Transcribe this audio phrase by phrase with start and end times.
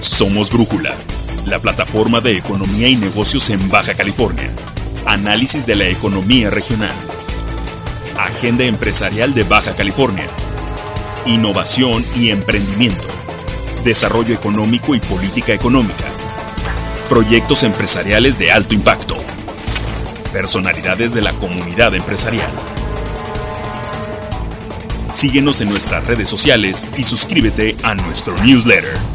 [0.00, 0.96] Somos Brújula,
[1.44, 4.50] la plataforma de economía y negocios en Baja California.
[5.04, 6.94] Análisis de la economía regional.
[8.18, 10.26] Agenda empresarial de Baja California.
[11.26, 13.04] Innovación y emprendimiento.
[13.84, 16.08] Desarrollo económico y política económica.
[17.10, 19.16] Proyectos empresariales de alto impacto.
[20.32, 22.50] Personalidades de la comunidad empresarial.
[25.10, 29.09] Síguenos en nuestras redes sociales y suscríbete a nuestro newsletter.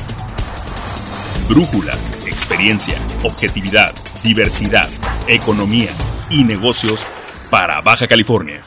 [1.48, 1.94] Brújula,
[2.26, 4.90] experiencia, objetividad, diversidad,
[5.28, 5.92] economía
[6.32, 7.06] y negocios
[7.52, 8.64] para Baja California.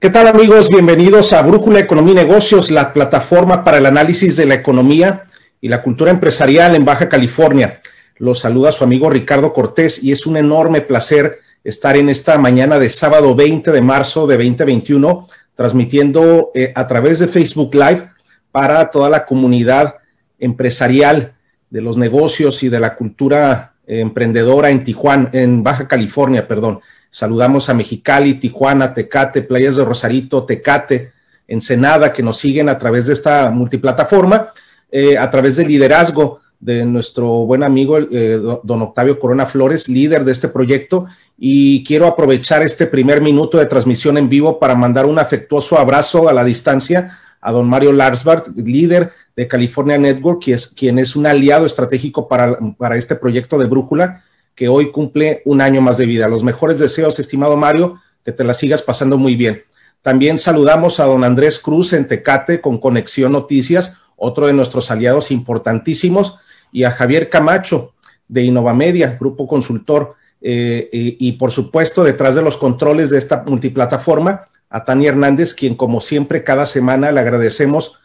[0.00, 0.70] ¿Qué tal amigos?
[0.70, 5.24] Bienvenidos a Brújula Economía y Negocios, la plataforma para el análisis de la economía
[5.60, 7.82] y la cultura empresarial en Baja California.
[8.16, 12.78] Los saluda su amigo Ricardo Cortés y es un enorme placer estar en esta mañana
[12.78, 18.08] de sábado 20 de marzo de 2021, transmitiendo eh, a través de Facebook Live
[18.50, 19.96] para toda la comunidad
[20.38, 21.34] empresarial
[21.70, 26.80] de los negocios y de la cultura eh, emprendedora en Tijuana, en Baja California, perdón.
[27.10, 31.12] Saludamos a Mexicali, Tijuana, Tecate, Playas de Rosarito, Tecate,
[31.48, 34.48] Ensenada, que nos siguen a través de esta multiplataforma,
[34.90, 40.24] eh, a través del liderazgo de nuestro buen amigo eh, don Octavio Corona Flores, líder
[40.24, 41.06] de este proyecto,
[41.38, 46.28] y quiero aprovechar este primer minuto de transmisión en vivo para mandar un afectuoso abrazo
[46.28, 51.14] a la distancia a don Mario Larsbart, líder de California Network, quien es, quien es
[51.14, 54.24] un aliado estratégico para, para este proyecto de Brújula,
[54.56, 56.26] que hoy cumple un año más de vida.
[56.26, 59.62] Los mejores deseos, estimado Mario, que te la sigas pasando muy bien.
[60.02, 65.30] También saludamos a don Andrés Cruz en Tecate con Conexión Noticias, otro de nuestros aliados
[65.30, 66.38] importantísimos
[66.72, 67.94] y a Javier Camacho
[68.26, 74.48] de Innovamedia, grupo consultor, eh, y, por supuesto detrás de los controles de esta multiplataforma,
[74.70, 77.98] a Tania Hernández, quien como siempre cada semana le agradecemos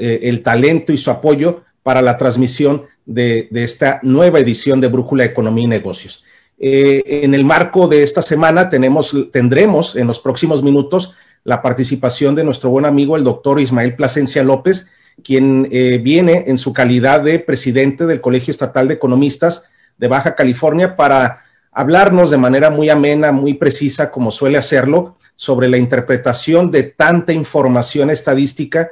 [0.00, 5.24] eh, el talento y su apoyo para la transmisión de, esta nueva edición de Brújula
[5.24, 6.24] Economía y Negocios.
[6.58, 11.14] Eh, en el marco de esta semana tenemos, tendremos en los próximos minutos
[11.44, 14.88] la participación de nuestro buen amigo el doctor Ismael Plasencia López,
[15.22, 20.34] quien eh, viene en su calidad de presidente del Colegio Estatal de Economistas de Baja
[20.34, 26.70] California para hablarnos de manera muy amena, muy precisa, como suele hacerlo, sobre la interpretación
[26.70, 28.90] de tanta información estadística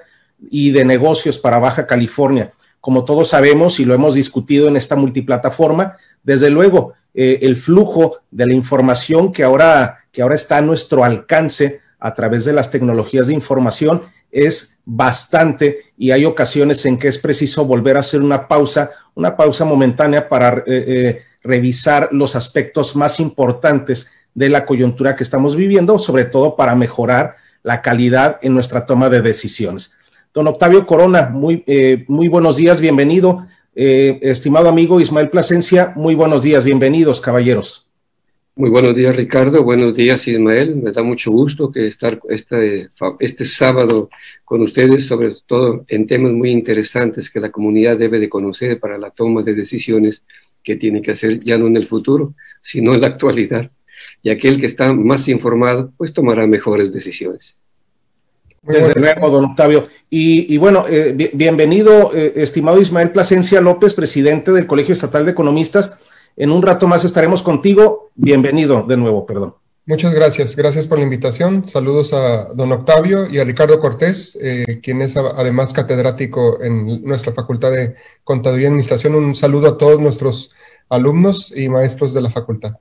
[0.50, 2.52] y de negocios para Baja California.
[2.80, 8.18] Como todos sabemos y lo hemos discutido en esta multiplataforma, desde luego eh, el flujo
[8.30, 12.70] de la información que ahora, que ahora está a nuestro alcance a través de las
[12.70, 14.02] tecnologías de información
[14.34, 19.36] es bastante y hay ocasiones en que es preciso volver a hacer una pausa, una
[19.36, 25.56] pausa momentánea para eh, eh, revisar los aspectos más importantes de la coyuntura que estamos
[25.56, 29.94] viviendo, sobre todo para mejorar la calidad en nuestra toma de decisiones.
[30.32, 33.46] Don Octavio Corona, muy, eh, muy buenos días, bienvenido.
[33.76, 37.84] estimado amigo Ismael Plasencia, muy buenos días, bienvenidos, caballeros.
[38.56, 39.64] Muy buenos días, Ricardo.
[39.64, 40.76] Buenos días, Ismael.
[40.76, 44.10] Me da mucho gusto que estar este, este sábado
[44.44, 48.96] con ustedes, sobre todo en temas muy interesantes que la comunidad debe de conocer para
[48.96, 50.24] la toma de decisiones
[50.62, 53.72] que tiene que hacer ya no en el futuro, sino en la actualidad.
[54.24, 57.58] Y aquel que está más informado, pues tomará mejores decisiones.
[58.62, 59.88] Desde luego, don Octavio.
[60.08, 65.92] Y, bueno, eh, bienvenido, eh, estimado Ismael Plasencia López, presidente del Colegio Estatal de Economistas.
[66.38, 68.12] En un rato más estaremos contigo.
[68.14, 69.56] Bienvenido de nuevo, perdón.
[69.84, 70.56] Muchas gracias.
[70.56, 71.68] Gracias por la invitación.
[71.68, 77.34] Saludos a don Octavio y a Ricardo Cortés, eh, quien es además catedrático en nuestra
[77.34, 79.16] Facultad de Contaduría y Administración.
[79.16, 80.50] Un saludo a todos nuestros
[80.88, 82.76] alumnos y maestros de la facultad.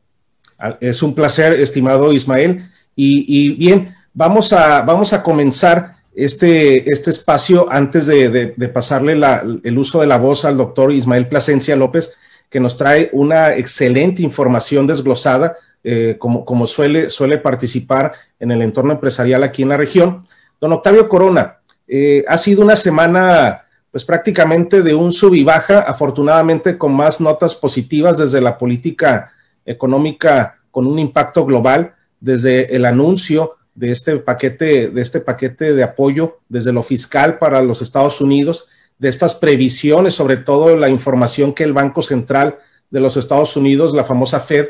[0.80, 2.64] Es un placer, estimado Ismael.
[2.96, 9.20] Y, bien, vamos a, vamos a comenzar este, este espacio antes de, pasarle
[9.64, 12.14] el uso de la voz al doctor Ismael Plasencia López
[12.50, 18.62] que nos trae una excelente información desglosada, eh, como, como suele, suele participar en el
[18.62, 20.28] entorno empresarial aquí en la región.
[20.62, 25.82] Don Octavio Corona, eh, ha sido una semana pues prácticamente de un sub y baja,
[25.82, 29.33] afortunadamente con más notas positivas desde la política
[29.66, 35.84] económica con un impacto global, desde el anuncio de este paquete, de este paquete de
[35.84, 38.68] apoyo desde lo fiscal para los Estados Unidos,
[39.00, 43.94] de estas previsiones, sobre todo la información que el Banco Central de los Estados Unidos,
[43.94, 44.68] la famosa Fed,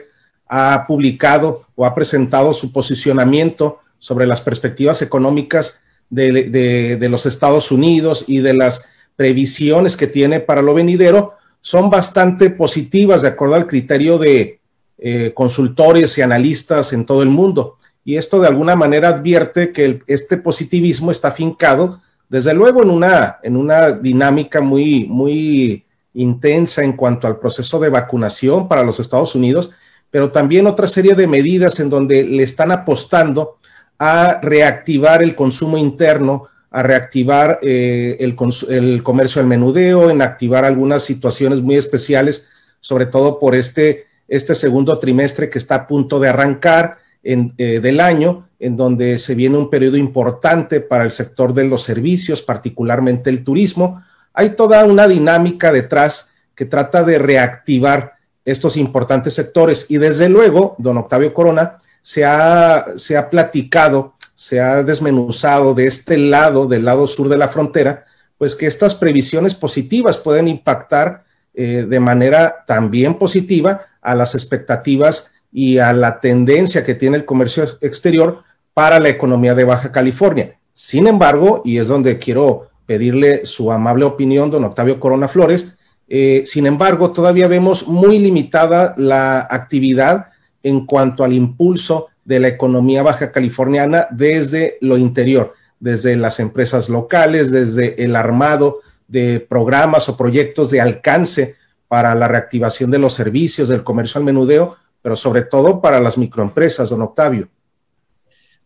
[0.48, 8.25] ha publicado o ha presentado su posicionamiento sobre las perspectivas económicas de, los Estados Unidos
[8.28, 8.86] y de las
[9.16, 14.60] previsiones que tiene para lo venidero, son bastante positivas de acuerdo al criterio de
[15.06, 17.78] eh, consultores y analistas en todo el mundo.
[18.06, 23.40] Y esto de alguna manera advierte que este positivismo está fincado desde luego en una,
[23.44, 29.36] en una dinámica muy, muy intensa en cuanto al proceso de vacunación para los Estados
[29.36, 29.72] Unidos,
[30.10, 33.58] pero también otra serie de medidas en donde le están apostando
[34.00, 38.38] a reactivar el consumo interno, a reactivar eh, el,
[38.70, 42.48] el, comercio al menudeo, en activar algunas situaciones muy especiales,
[42.80, 48.00] sobre todo por este, este segundo trimestre que está a punto de arrancar eh, del
[48.00, 53.30] año, en donde se viene un periodo importante para el sector de los servicios, particularmente
[53.30, 54.03] el turismo.
[54.33, 58.13] Hay toda una dinámica detrás que trata de reactivar
[58.44, 64.59] estos importantes sectores y desde luego, don Octavio Corona, se ha, se ha platicado, se
[64.59, 68.06] ha desmenuzado de este lado, del lado sur de la frontera,
[68.39, 71.24] pues que estas previsiones positivas pueden impactar
[71.54, 77.26] eh, de manera también positiva a las expectativas y a la tendencia que tiene el
[77.26, 80.58] comercio exterior para la economía de Baja California.
[80.74, 85.76] Sin embargo, y es donde quiero pedirle su amable opinión, don Octavio Corona Flores,
[86.08, 90.28] eh, sin embargo, todavía vemos muy limitada la actividad
[90.64, 96.90] en cuanto al impulso de la economía baja californiana desde lo interior, desde las empresas
[96.90, 101.56] locales, desde el armado de programas o proyectos de alcance
[101.88, 106.18] para la reactivación de los servicios, del comercio al menudeo, pero sobre todo para las
[106.18, 107.48] microempresas, don Octavio.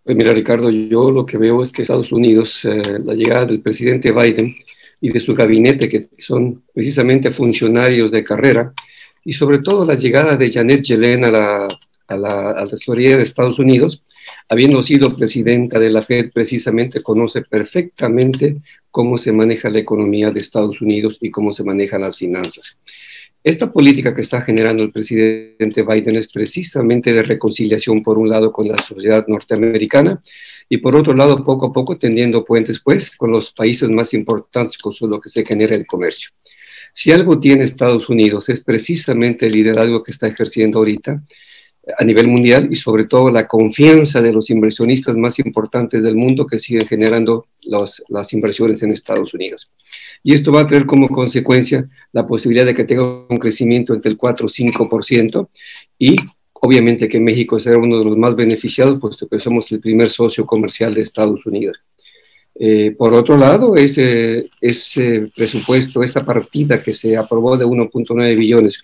[0.04, 3.60] Pues mira, Ricardo, yo lo que veo es que Estados Unidos, eh, la llegada del
[3.60, 4.56] presidente Biden
[5.02, 8.72] y de su gabinete, que son precisamente funcionarios de carrera,
[9.26, 11.68] y sobre todo la llegada de Janet Yellen a la,
[12.08, 14.04] a la, de Estados Unidos,
[14.50, 18.58] habiendo sido presidenta de la Fed, precisamente conoce perfectamente
[18.92, 22.78] cómo se maneja la economía de Estados Unidos y cómo se manejan las finanzas.
[23.44, 28.52] Esta política que está generando el presidente Biden es precisamente de reconciliación, por un lado,
[28.52, 30.22] con la sociedad norteamericana
[30.68, 34.78] y por otro lado, poco a poco, tendiendo puentes, pues, con los países más importantes
[34.78, 36.32] con lo que se genera el comercio.
[36.94, 41.22] Si algo tiene Estados Unidos es precisamente el liderazgo que está ejerciendo ahorita
[41.98, 46.46] a nivel mundial y sobre todo la confianza de los inversionistas más importantes del mundo
[46.46, 49.70] que siguen generando los, las inversiones en Estados Unidos.
[50.24, 54.12] Y esto va a tener como consecuencia la posibilidad de que tenga un crecimiento entre
[54.12, 55.48] el 4 o 5%
[55.98, 56.16] y
[56.54, 60.46] obviamente que México será uno de los más beneficiados, puesto que somos el primer socio
[60.46, 61.78] comercial de Estados Unidos.
[62.60, 68.80] Eh, por otro lado, ese, ese presupuesto, esta partida que se aprobó de 1.9 billones,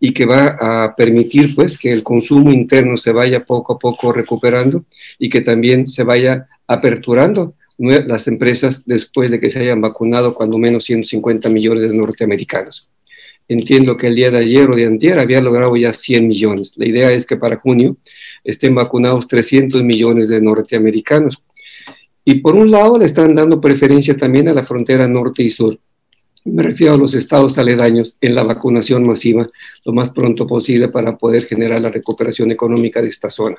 [0.00, 4.12] y que va a permitir pues que el consumo interno se vaya poco a poco
[4.12, 4.84] recuperando
[5.18, 10.58] y que también se vaya aperturando las empresas después de que se hayan vacunado cuando
[10.58, 12.88] menos 150 millones de norteamericanos.
[13.46, 16.72] Entiendo que el día de ayer o de antier había logrado ya 100 millones.
[16.76, 17.96] La idea es que para junio
[18.44, 21.42] estén vacunados 300 millones de norteamericanos.
[22.24, 25.78] Y por un lado le están dando preferencia también a la frontera norte y sur
[26.44, 29.48] me refiero a los estados aledaños en la vacunación masiva
[29.84, 33.56] lo más pronto posible para poder generar la recuperación económica de esta zona.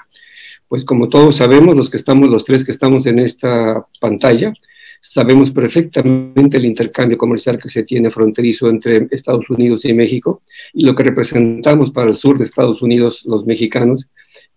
[0.68, 4.54] Pues como todos sabemos, los que estamos, los tres que estamos en esta pantalla,
[5.02, 10.42] sabemos perfectamente el intercambio comercial que se tiene fronterizo entre Estados Unidos y México
[10.74, 14.10] y lo que representamos para el sur de Estados Unidos los mexicanos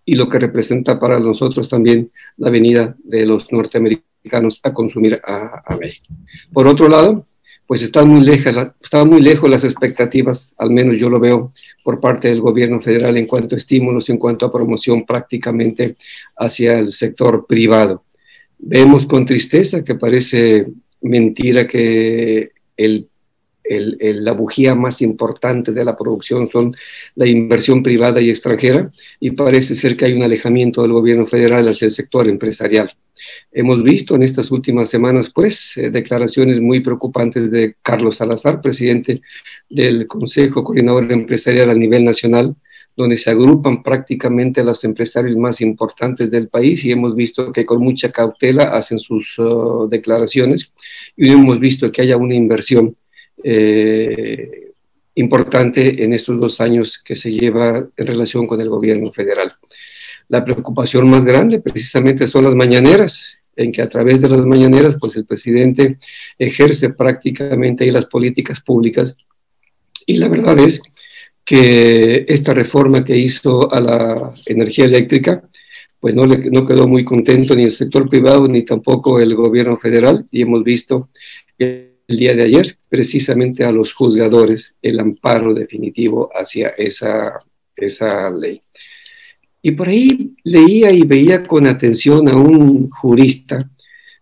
[0.04, 5.62] y lo que representa para nosotros también la venida de los norteamericanos a consumir a,
[5.64, 6.06] a México.
[6.52, 7.26] Por otro lado,
[7.72, 8.28] pues están muy
[8.82, 13.16] estaban muy lejos las expectativas, al menos yo lo veo por parte del gobierno federal
[13.16, 15.96] en cuanto a estímulos, en cuanto a promoción prácticamente
[16.36, 18.04] hacia el sector privado.
[18.58, 20.66] Vemos con tristeza que parece
[21.00, 23.08] mentira que el
[23.80, 26.74] la bujía más importante de la producción son
[27.14, 31.66] la inversión privada y extranjera y parece ser que hay un alejamiento del gobierno federal
[31.68, 32.90] hacia el sector empresarial.
[33.52, 39.20] Hemos visto en estas últimas semanas, pues, eh, declaraciones muy preocupantes de Carlos Salazar, presidente
[39.68, 42.56] del Consejo Coordinador Empresarial a nivel nacional,
[42.96, 47.82] donde se agrupan prácticamente los empresarios más importantes del país y hemos visto que con
[47.82, 50.70] mucha cautela hacen sus uh, declaraciones
[51.16, 52.94] y hemos visto que haya una inversión
[53.44, 54.72] eh,
[55.14, 59.52] importante en estos dos años que se lleva en relación con el gobierno federal.
[60.28, 64.96] La preocupación más grande precisamente son las mañaneras, en que a través de las mañaneras,
[64.98, 65.98] pues el presidente
[66.38, 69.16] ejerce prácticamente ahí las políticas públicas.
[70.06, 70.80] Y la verdad es
[71.44, 75.42] que esta reforma que hizo a la energía eléctrica,
[76.00, 79.76] pues no, le, no quedó muy contento ni el sector privado ni tampoco el gobierno
[79.76, 80.26] federal.
[80.30, 81.10] Y hemos visto
[82.12, 87.40] el día de ayer precisamente a los juzgadores el amparo definitivo hacia esa,
[87.74, 88.60] esa ley.
[89.62, 93.68] Y por ahí leía y veía con atención a un jurista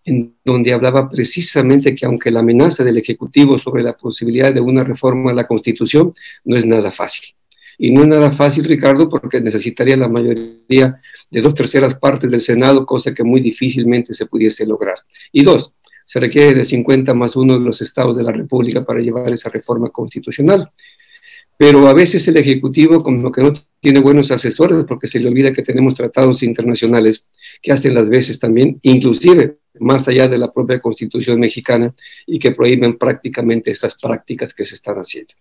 [0.04, 4.85] en donde hablaba precisamente que aunque la amenaza del Ejecutivo sobre la posibilidad de una
[4.85, 7.35] reforma a la Constitución no es nada fácil.
[7.78, 12.42] Y no es nada fácil, Ricardo, porque necesitaría la mayoría de dos terceras partes del
[12.42, 14.99] Senado, cosa que muy difícilmente se pudiese lograr.
[15.32, 15.73] Y dos,
[16.11, 19.49] se requiere de 50 más uno de los estados de la República para llevar esa
[19.49, 20.69] reforma constitucional.
[21.57, 25.52] Pero a veces el Ejecutivo como que no tiene buenos asesores porque se le olvida
[25.52, 27.25] que tenemos tratados internacionales
[27.62, 31.95] que hacen las veces también, inclusive más allá de la propia Constitución mexicana
[32.26, 35.33] y que prohíben prácticamente estas prácticas que se están haciendo.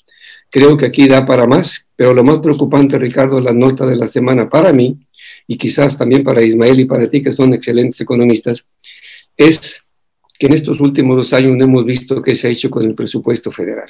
[0.52, 4.06] Creo que aquí da para más, pero lo más preocupante, Ricardo, la nota de la
[4.06, 5.00] semana para mí,
[5.48, 8.68] y quizás también para Ismael y para ti, que son excelentes economistas,
[9.36, 9.84] es
[10.40, 12.96] que en estos últimos dos años no hemos visto qué se ha hecho con el
[12.96, 13.90] presupuesto federal.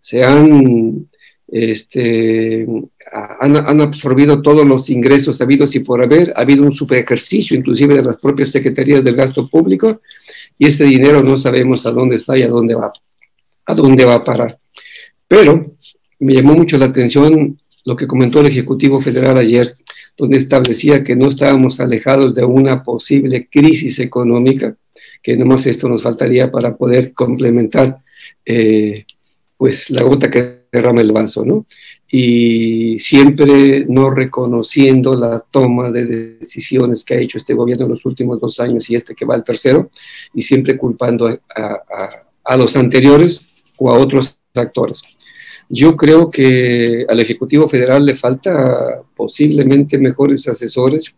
[0.00, 1.08] Se han,
[1.48, 2.64] este,
[3.12, 7.56] han, han, absorbido todos los ingresos habidos y por haber, ha habido un super ejercicio
[7.56, 10.00] inclusive de las propias secretarías del gasto público,
[10.56, 12.92] y ese dinero no sabemos a dónde está y a dónde va,
[13.66, 14.58] a dónde va a parar.
[15.26, 15.74] Pero
[16.20, 19.74] me llamó mucho la atención lo que comentó el Ejecutivo Federal ayer,
[20.16, 24.76] donde establecía que no estábamos alejados de una posible crisis económica,
[25.22, 27.98] que nomás esto nos faltaría para poder complementar
[28.44, 29.04] eh,
[29.56, 31.66] pues la gota que derrama el vaso, ¿no?
[32.12, 36.06] Y siempre no reconociendo la toma de
[36.40, 39.34] decisiones que ha hecho este gobierno en los últimos dos años y este que va
[39.34, 39.90] al tercero,
[40.34, 42.10] y siempre culpando a, a,
[42.44, 43.46] a los anteriores
[43.78, 45.02] o a otros actores.
[45.68, 51.14] Yo creo que al Ejecutivo Federal le falta posiblemente mejores asesores,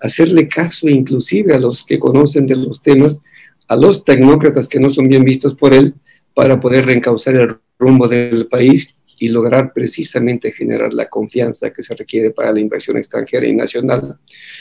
[0.00, 3.22] hacerle caso inclusive a los que conocen de los temas,
[3.68, 5.94] a los tecnócratas que no son bien vistos por él,
[6.34, 11.94] para poder reencauzar el rumbo del país y lograr precisamente generar la confianza que se
[11.94, 14.18] requiere para la inversión extranjera y nacional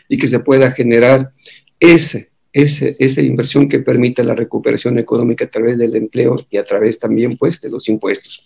[0.08, 1.32] y que se pueda generar
[1.80, 7.00] ese esa inversión que permita la recuperación económica a través del empleo y a través
[7.00, 8.44] también pues de los impuestos.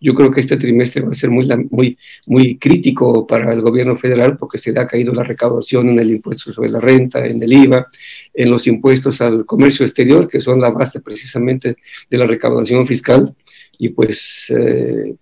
[0.00, 3.96] Yo creo que este trimestre va a ser muy, muy, muy crítico para el gobierno
[3.96, 7.42] federal porque se le ha caído la recaudación en el impuesto sobre la renta, en
[7.42, 7.86] el IVA,
[8.32, 11.76] en los impuestos al comercio exterior, que son la base precisamente
[12.08, 13.34] de la recaudación fiscal.
[13.78, 15.14] Y pues eh,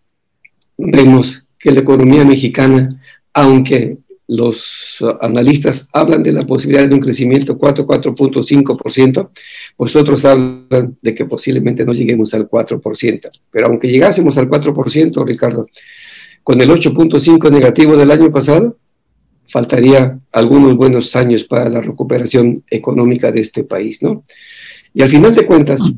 [0.77, 3.01] vemos que la economía mexicana,
[3.33, 3.99] aunque
[4.29, 9.31] los analistas hablan de la posibilidad de un crecimiento 4, 4.5%,
[9.77, 13.31] pues otros hablan de que posiblemente no lleguemos al 4%.
[13.51, 15.67] Pero aunque llegásemos al 4%, Ricardo,
[16.43, 18.77] con el 8.5 negativo del año pasado,
[19.47, 24.23] faltaría algunos buenos años para la recuperación económica de este país, ¿no?
[24.93, 25.95] Y al final de cuentas,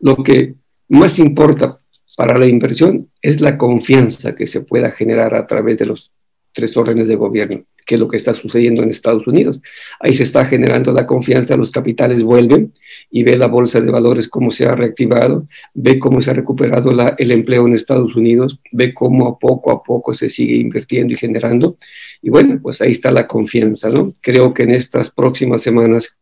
[0.00, 0.54] lo que
[0.88, 1.78] más importa
[2.16, 6.10] para la inversión es la confianza que se pueda generar a través de los
[6.52, 9.60] tres órdenes de gobierno, que es lo que está sucediendo en Estados Unidos.
[9.98, 12.72] Ahí se está generando la confianza, los capitales vuelven
[13.10, 16.92] y ve la bolsa de valores cómo se ha reactivado, ve cómo se ha recuperado
[17.18, 21.76] el empleo en Estados Unidos, ve cómo poco a poco se sigue invirtiendo y generando.
[22.22, 24.14] Y bueno, pues ahí está la confianza, ¿no?
[24.20, 26.14] Creo que en estas próximas semanas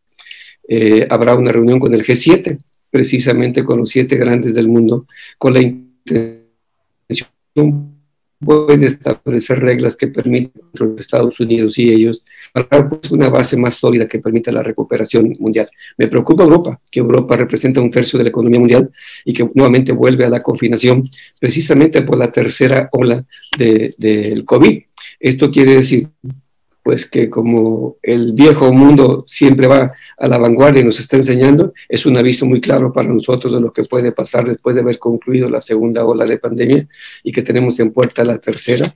[0.67, 2.59] eh, habrá una reunión con el G7,
[2.91, 5.05] precisamente con los siete grandes del mundo,
[5.37, 6.49] con la intención
[8.39, 14.07] puede establecer reglas que permitan a Estados Unidos y ellos pues, una base más sólida
[14.07, 15.69] que permita la recuperación mundial.
[15.97, 18.89] Me preocupa Europa, que Europa representa un tercio de la economía mundial
[19.25, 23.25] y que nuevamente vuelve a la confinación precisamente por la tercera ola
[23.57, 24.81] del de, COVID.
[25.19, 26.07] Esto quiere decir
[26.83, 31.73] pues que como el viejo mundo siempre va a la vanguardia y nos está enseñando,
[31.87, 34.99] es un aviso muy claro para nosotros de lo que puede pasar después de haber
[34.99, 36.87] concluido la segunda ola de pandemia
[37.23, 38.95] y que tenemos en puerta la tercera.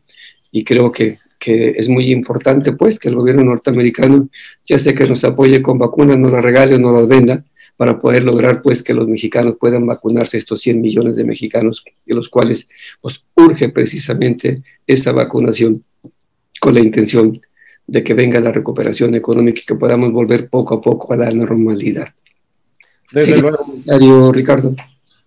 [0.51, 4.29] Y creo que, que es muy importante pues que el gobierno norteamericano,
[4.65, 7.43] ya sea que nos apoye con vacunas, nos las regale o nos las venda,
[7.75, 12.15] para poder lograr pues que los mexicanos puedan vacunarse, estos 100 millones de mexicanos, de
[12.15, 12.67] los cuales
[13.01, 15.83] pues urge precisamente esa vacunación
[16.59, 17.41] con la intención
[17.85, 21.31] de que venga la recuperación económica y que podamos volver poco a poco a la
[21.31, 22.07] normalidad.
[23.11, 24.31] Desde luego.
[24.31, 24.75] Ricardo.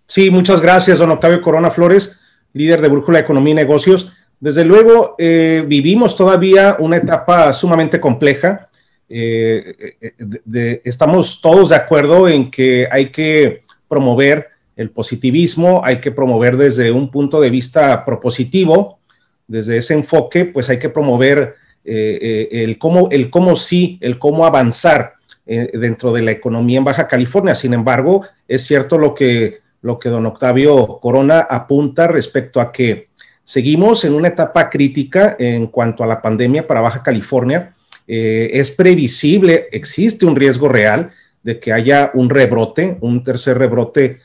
[0.07, 2.19] Sí, muchas gracias, don Octavio Corona Flores,
[2.53, 4.13] líder de Brújula Economía y Negocios.
[4.39, 8.69] Desde luego, eh, vivimos todavía una etapa sumamente compleja.
[9.09, 16.11] Eh, eh, estamos todos de acuerdo en que hay que promover el positivismo, hay que
[16.11, 18.99] promover desde un punto de vista propositivo,
[19.47, 21.55] desde ese enfoque, pues hay que promover
[21.89, 25.13] eh, eh, el, cómo, el cómo sí, el cómo avanzar
[25.45, 27.55] eh, dentro de la economía en Baja California.
[27.55, 33.07] Sin embargo, es cierto lo que, lo que don Octavio Corona apunta respecto a que
[33.45, 37.73] seguimos en una etapa crítica en cuanto a la pandemia para Baja California.
[38.05, 44.19] es previsible, existe un riesgo real de que haya un rebrote, un tercer rebrote,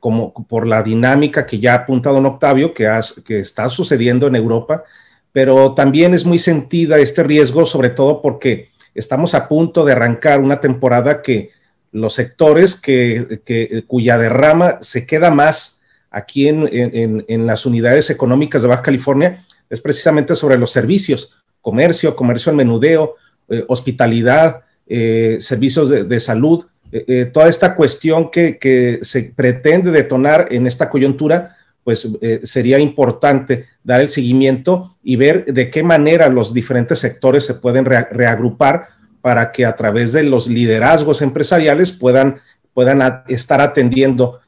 [0.00, 2.86] como por la dinámica que ya ha apuntado don Octavio, que,
[3.24, 4.84] que está sucediendo en Europa,
[5.32, 10.40] pero también es muy sentida este riesgo, sobre todo porque estamos a punto de arrancar
[10.40, 11.50] una temporada que
[11.92, 18.82] los sectores que, cuya derrama se queda más aquí en, las unidades económicas de Baja
[18.82, 23.16] California es precisamente sobre los servicios, comercio, comercio al menudeo,
[23.48, 30.66] eh, hospitalidad, eh, servicios de, salud, eh, toda esta cuestión que, se pretende detonar en
[30.66, 31.57] esta coyuntura,
[31.88, 32.06] pues
[32.42, 37.86] sería importante dar el seguimiento y ver de qué manera los diferentes sectores se pueden
[37.86, 38.88] reagrupar
[39.22, 42.40] para que a través de los liderazgos empresariales puedan,
[42.74, 44.40] puedan estar atendiendo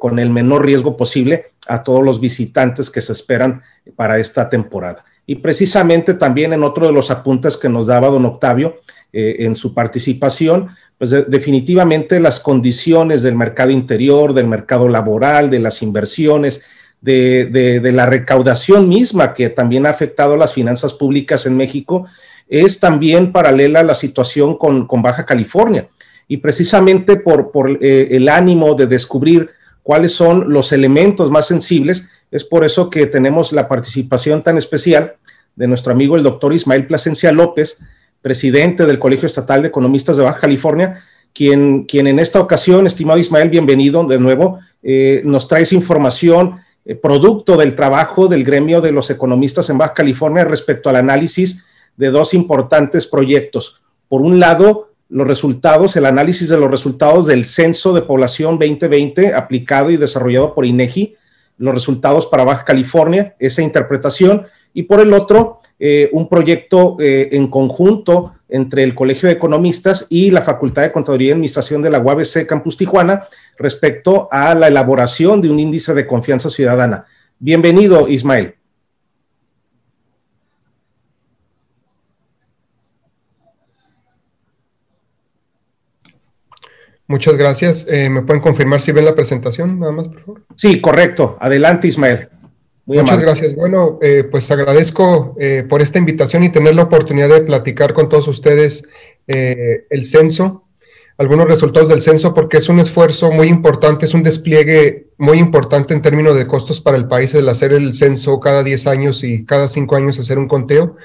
[0.00, 3.62] con el menor riesgo posible a todos los visitantes que se esperan
[3.94, 5.04] para esta temporada.
[5.24, 8.80] Y precisamente también en otro de los apuntes que nos daba don Octavio
[9.12, 15.60] eh, en su participación, pues definitivamente las condiciones del mercado interior, del mercado laboral, de
[15.60, 16.64] las inversiones,
[17.00, 22.06] de, la recaudación misma que también ha afectado las finanzas públicas en México,
[22.48, 25.88] es también paralela a la situación con, Baja California.
[26.26, 29.50] Y precisamente por, por eh, el ánimo de descubrir
[29.82, 35.14] cuáles son los elementos más sensibles, es por eso que tenemos la participación tan especial
[35.56, 37.78] de nuestro amigo el doctor Ismael Plasencia López,
[38.20, 41.00] presidente del Colegio Estatal de Economistas de Baja California,
[41.32, 46.94] quien, quien en esta ocasión, estimado Ismael, bienvenido de nuevo, eh, nos trae información eh,
[46.94, 51.66] producto del trabajo del gremio de los economistas en Baja California respecto al análisis
[51.98, 53.82] de dos importantes proyectos.
[54.08, 59.34] Por un lado, los resultados, el análisis de los resultados del Censo de Población 2020
[59.34, 61.14] aplicado y desarrollado por INEGI,
[61.58, 67.28] los resultados para Baja California, esa interpretación, y por el otro, eh, un proyecto eh,
[67.32, 71.90] en conjunto entre el Colegio de Economistas y la Facultad de Contaduría y Administración de
[71.90, 73.26] la UABC Campus Tijuana
[73.58, 77.06] respecto a la elaboración de un índice de confianza ciudadana.
[77.38, 78.54] Bienvenido, Ismael.
[87.06, 87.86] Muchas gracias.
[87.88, 90.42] Eh, ¿Me pueden confirmar si ven la presentación, nada más, por favor?
[90.56, 91.38] Sí, correcto.
[91.40, 92.28] Adelante, Ismael.
[92.88, 93.54] Muchas gracias.
[93.54, 98.08] Bueno, eh, pues agradezco eh, por esta invitación y tener la oportunidad de platicar con
[98.08, 98.88] todos ustedes
[99.26, 100.64] el censo,
[101.18, 105.92] algunos resultados del censo, porque es un esfuerzo muy importante, es un despliegue muy importante
[105.92, 109.44] en términos de costos para el país el hacer el censo cada 10 años y
[109.44, 110.96] cada 5 años hacer un conteo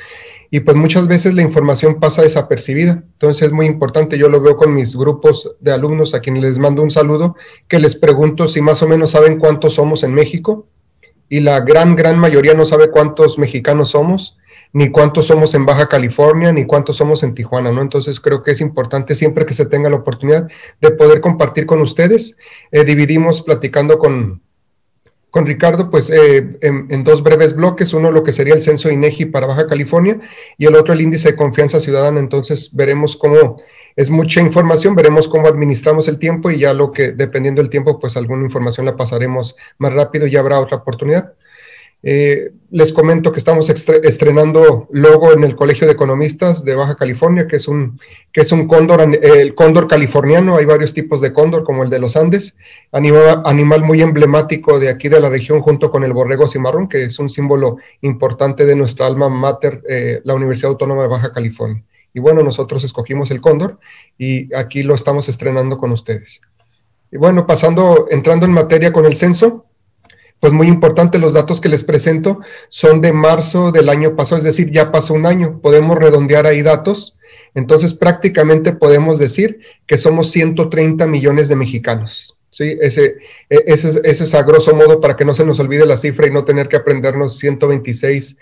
[0.54, 3.04] y pues muchas veces la información pasa desapercibida.
[3.14, 6.60] Entonces es muy importante, yo lo veo con mis grupos de alumnos a quienes les
[6.60, 7.36] mando un saludo,
[7.68, 10.68] que les pregunto si más o menos saben cuántos somos en México
[11.34, 14.38] y la gran, gran mayoría no sabe cuántos mexicanos somos,
[14.72, 17.82] ni cuántos somos en Baja California, ni cuántos somos en Tijuana, ¿no?
[17.82, 20.48] Entonces creo que es importante siempre que se tenga la oportunidad
[20.80, 22.38] de poder compartir con ustedes.
[22.72, 24.44] Eh, dividimos platicando con,
[25.32, 29.26] con Ricardo, pues eh, en, dos breves bloques, uno lo que sería el censo INEGI
[29.26, 30.20] para Baja California
[30.60, 32.20] y el otro el índice de confianza ciudadana.
[32.20, 33.60] Entonces veremos cómo
[33.96, 38.00] es mucha información, veremos cómo administramos el tiempo y ya lo que, dependiendo del tiempo,
[38.00, 41.34] pues alguna información la pasaremos más rápido y habrá otra oportunidad.
[42.06, 47.48] Eh, les comento que estamos estrenando logo en el Colegio de Economistas de Baja California,
[47.48, 47.98] que es un,
[48.34, 50.58] que es un cóndor, el cóndor californiano.
[50.58, 52.58] Hay varios tipos de cóndor, como el de los Andes,
[52.92, 57.20] animal, muy emblemático de aquí de la región, junto con el borrego cimarrón, que es
[57.20, 61.84] un símbolo importante de nuestra alma mater, eh, la Universidad Autónoma de Baja California.
[62.14, 63.80] Y bueno, nosotros escogimos el cóndor
[64.18, 66.42] y aquí lo estamos estrenando con ustedes.
[67.12, 69.66] Y bueno, pasando, entrando en materia con el censo,
[70.40, 74.44] pues muy importante, los datos que les presento son de marzo del año pasado, es
[74.44, 77.18] decir, ya pasó un año, podemos redondear ahí datos,
[77.56, 82.38] entonces prácticamente podemos decir que somos 130 millones de mexicanos.
[82.50, 82.78] ¿sí?
[82.82, 83.16] Ese,
[83.50, 86.28] e, ese, ese es a grosso modo para que no se nos olvide la cifra
[86.28, 88.38] y no tener que aprendernos 126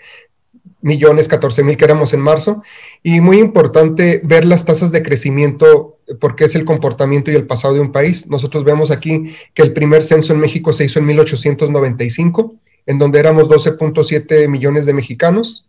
[0.80, 2.62] millones, 14 mil que éramos en marzo.
[3.02, 7.74] Y muy importante ver las tasas de crecimiento, porque es el comportamiento y el pasado
[7.74, 8.28] de un país.
[8.28, 12.54] Nosotros vemos aquí que el primer censo en México se hizo en 1895,
[12.86, 15.68] en donde éramos 12.7 millones de mexicanos.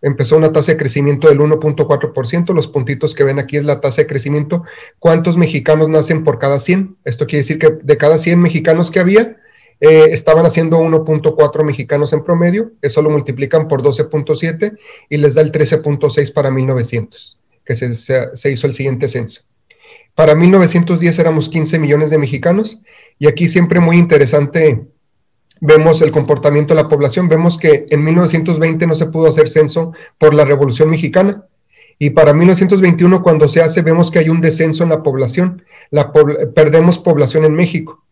[0.00, 2.54] Empezó una tasa de crecimiento del 1.4%.
[2.54, 4.64] Los puntitos que ven aquí es la tasa de crecimiento.
[4.98, 6.96] ¿Cuántos mexicanos nacen por cada 100?
[7.04, 9.36] Esto quiere decir que de cada 100 mexicanos que había,
[9.80, 14.76] eh, estaban haciendo 1.4 mexicanos en promedio, eso lo multiplican por 12.7
[15.08, 19.42] y les da el 13.6 para 1900, que se, hizo el siguiente censo.
[20.16, 22.82] Para 1910 éramos 15 millones de mexicanos
[23.20, 24.84] y aquí siempre muy interesante
[25.60, 29.92] vemos el comportamiento de la población, vemos que en 1920 no se pudo hacer censo
[30.18, 31.44] por la Revolución Mexicana
[32.00, 35.64] Y para 1921, cuando se hace, vemos que hay un descenso en la población.
[35.90, 36.12] La
[36.54, 38.04] perdemos población en México,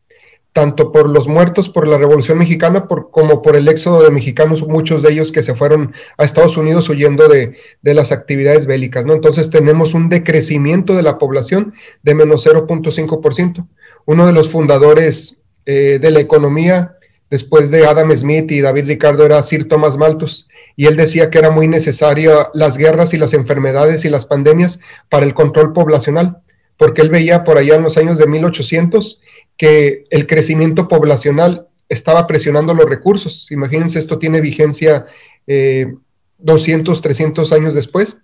[0.57, 5.03] tanto por los muertos por la Revolución Mexicana como por el éxodo de mexicanos, muchos
[5.03, 9.05] de ellos que se fueron a Estados Unidos huyendo de, de las actividades bélicas.
[9.05, 9.13] ¿no?
[9.13, 13.67] Entonces tenemos un decrecimiento de la población de menos 0.5%.
[14.07, 16.97] Uno de los fundadores eh, de la economía
[17.29, 21.37] después de Adam Smith y David Ricardo era Sir Thomas Malthus, y él decía que
[21.37, 26.39] era muy necesario las guerras y las enfermedades y las pandemias para el control poblacional,
[26.79, 29.21] porque él veía por allá en los años de 1800
[29.57, 33.51] que el crecimiento poblacional estaba presionando los recursos.
[33.51, 35.07] Imagínense, esto tiene vigencia
[36.39, 38.23] 200, eh, 300 años después,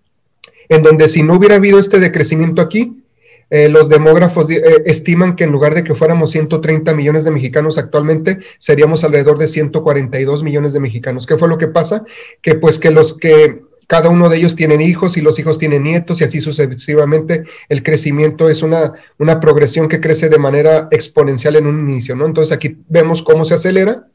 [0.69, 3.03] en donde si no hubiera habido este decrecimiento aquí,
[3.51, 7.77] eh, los demógrafos eh, estiman que en lugar de que fuéramos 130 millones de mexicanos
[7.77, 11.27] actualmente, seríamos alrededor de 142 millones de mexicanos.
[11.27, 12.05] ¿Qué fue lo que pasa?
[12.41, 15.83] Que pues que los que cada uno de ellos tienen hijos y los hijos tienen
[15.83, 17.43] nietos y así sucesivamente.
[17.69, 22.27] El crecimiento es una, una progresión que crece de manera exponencial en un inicio, ¿no?
[22.27, 24.07] Entonces aquí vemos cómo se acelera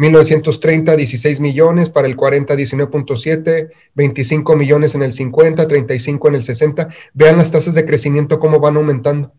[0.00, 6.42] 1930, 16 millones, para el 40, 19.7, 25 millones en el 50, 35 en el
[6.42, 6.88] 60.
[7.12, 9.34] Vean las tasas de crecimiento cómo van aumentando.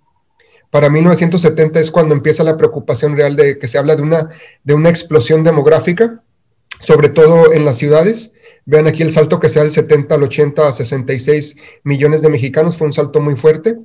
[0.70, 4.30] Para 1970 es cuando empieza la preocupación real de que se habla de una,
[4.64, 6.22] de una explosión demográfica,
[6.80, 8.34] sobre todo en las ciudades.
[8.72, 12.78] Vean aquí el salto que sea del 70 al 80 a 66 millones de mexicanos,
[12.78, 13.78] fue un salto muy fuerte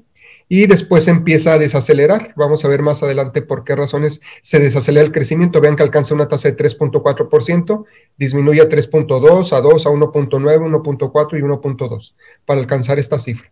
[0.48, 2.32] y después empieza a desacelerar.
[2.36, 5.60] Vamos a ver más adelante por qué razones se desacelera el crecimiento.
[5.60, 7.84] Vean que alcanza una tasa de 3.4%,
[8.16, 13.50] disminuye a 3.2, a 2, a 1.9, 1.4 y 1.2 para alcanzar esta cifra.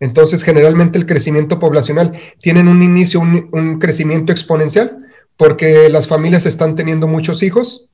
[0.00, 4.98] Entonces, generalmente el crecimiento poblacional tiene un inicio, un, crecimiento exponencial,
[5.38, 7.88] porque las familias están teniendo muchos hijos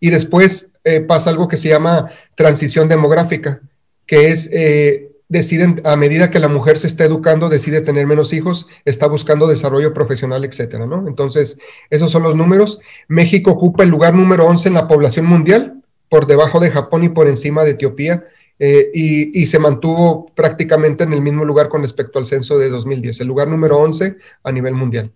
[0.00, 3.60] y después eh, pasa algo que se llama transición demográfica,
[4.06, 8.32] que es eh, deciden, a medida que la mujer se está educando, decide tener menos
[8.32, 11.06] hijos, está buscando desarrollo profesional, etcétera, ¿no?
[11.06, 11.58] Entonces,
[11.90, 12.80] esos son los números.
[13.08, 17.10] México ocupa el lugar número 11 en la población mundial, por debajo de Japón y
[17.10, 18.24] por encima de Etiopía,
[18.58, 23.20] eh, y, se mantuvo prácticamente en el mismo lugar con respecto al censo de 2010,
[23.20, 25.12] el lugar número 11 a nivel mundial.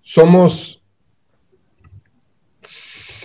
[0.00, 0.81] Somos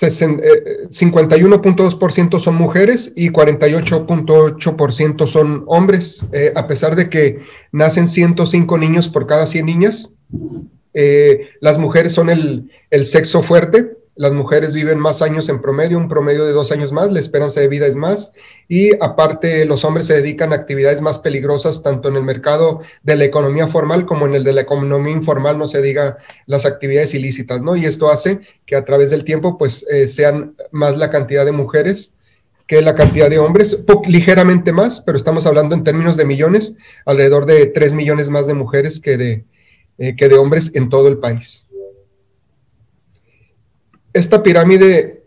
[0.02, 8.78] 51.2% eh, son mujeres y 48.8% son hombres, eh, a pesar de que nacen 105
[8.78, 10.14] niños por cada 100 niñas.
[10.94, 15.98] Eh, las mujeres son el, el sexo fuerte, las mujeres viven más años en promedio,
[15.98, 18.34] un promedio de dos años más, la esperanza de vida es más,
[18.68, 23.16] y aparte los hombres se dedican a actividades más peligrosas, tanto en el mercado de
[23.16, 27.14] la economía formal como en el de la economía informal, no se diga las actividades
[27.14, 27.76] ilícitas, ¿no?
[27.76, 31.52] Y esto hace que a través del tiempo, pues, eh, sean más la cantidad de
[31.52, 32.16] mujeres
[32.68, 37.46] que la cantidad de hombres, ligeramente más, pero estamos hablando en términos de millones, alrededor
[37.46, 39.46] de 3 millones más de mujeres que de,
[39.98, 41.67] eh, que de hombres en todo el país.
[44.18, 45.26] Esta pirámide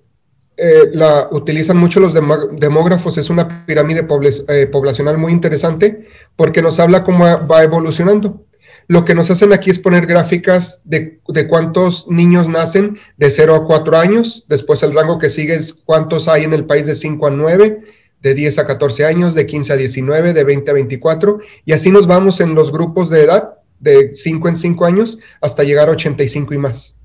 [0.57, 4.05] eh, la utilizan mucho los demógrafos, es una pirámide
[4.49, 8.45] eh, poblacional muy interesante porque nos habla cómo va evolucionando.
[8.89, 13.65] Lo que nos hacen aquí es poner gráficas de, cuántos niños nacen de 0 a
[13.65, 17.29] 4 años, después el rango que sigue es cuántos hay en el país de 5
[17.29, 17.79] a 9,
[18.21, 21.93] de 10 a 14 años, de 15 a 19, de 20 a 24, y así
[21.93, 25.93] nos vamos en los grupos de edad de 5 en 5 años hasta llegar a
[25.93, 27.00] 85 y más.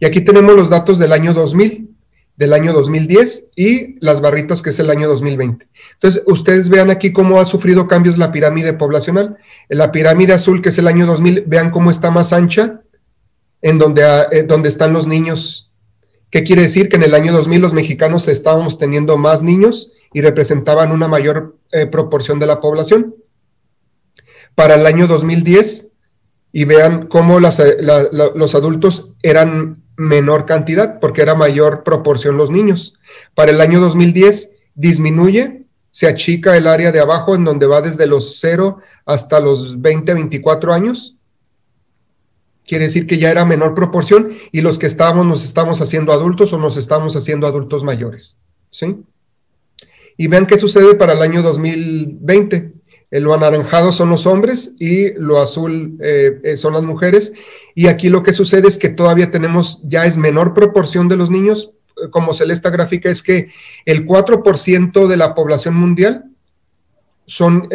[0.00, 1.88] Y aquí tenemos los datos del año 2000,
[2.36, 5.66] del año 2010 y las barritas que es el año 2020.
[5.94, 9.36] Entonces, ustedes vean aquí cómo ha sufrido cambios la pirámide poblacional.
[9.68, 12.80] En la pirámide azul, que es el año 2000, vean cómo está más ancha,
[13.60, 15.72] en donde, eh, donde están los niños.
[16.30, 16.88] ¿Qué quiere decir?
[16.88, 21.56] Que en el año 2000 los mexicanos estábamos teniendo más niños y representaban una mayor
[21.72, 23.16] eh, proporción de la población.
[24.54, 25.88] Para el año 2010,
[26.52, 27.76] y vean cómo eh,
[28.34, 32.94] los adultos eran menor cantidad porque era mayor proporción los niños.
[33.34, 38.06] Para el año 2010 disminuye, se achica el área de abajo en donde va desde
[38.06, 41.16] los 0 hasta los 20, 24 años.
[42.64, 46.52] Quiere decir que ya era menor proporción y los que estábamos nos estamos haciendo adultos
[46.52, 48.38] o nos estamos haciendo adultos mayores.
[48.70, 49.02] ¿Sí?
[50.16, 52.72] Y vean qué sucede para el año 2020.
[53.10, 57.32] Lo anaranjado son los hombres y lo azul eh, eh, son las mujeres.
[57.74, 61.30] Y aquí lo que sucede es que todavía tenemos, ya es menor proporción de los
[61.30, 61.70] niños,
[62.02, 63.48] eh, como se lee esta gráfica, es que
[63.86, 66.24] el 4% de la población mundial
[67.24, 67.68] son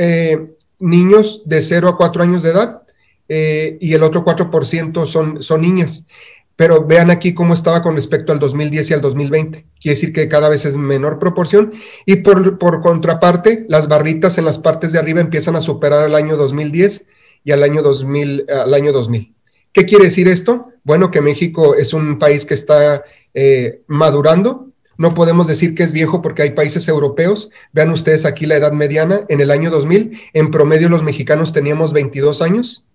[0.79, 2.81] niños de 0 a 4 años de edad
[3.27, 6.07] y el otro 4% son, son niñas.
[6.55, 9.65] Pero vean aquí cómo estaba con respecto al 2010 y al 2020.
[9.79, 11.71] Quiere decir que cada vez es menor proporción.
[12.05, 16.37] Y por, contraparte, las barritas en las partes de arriba empiezan a superar al año
[16.37, 17.07] 2010
[17.43, 18.45] y al año 2000.
[18.49, 19.33] Al año 2000.
[19.71, 20.69] ¿Qué quiere decir esto?
[20.83, 24.67] Bueno, que México es un país que está eh, madurando.
[24.95, 27.49] No podemos decir que es viejo porque hay países europeos.
[27.71, 29.21] Vean ustedes aquí la edad mediana.
[29.27, 32.85] En el año 2000, en promedio los mexicanos teníamos 22 años.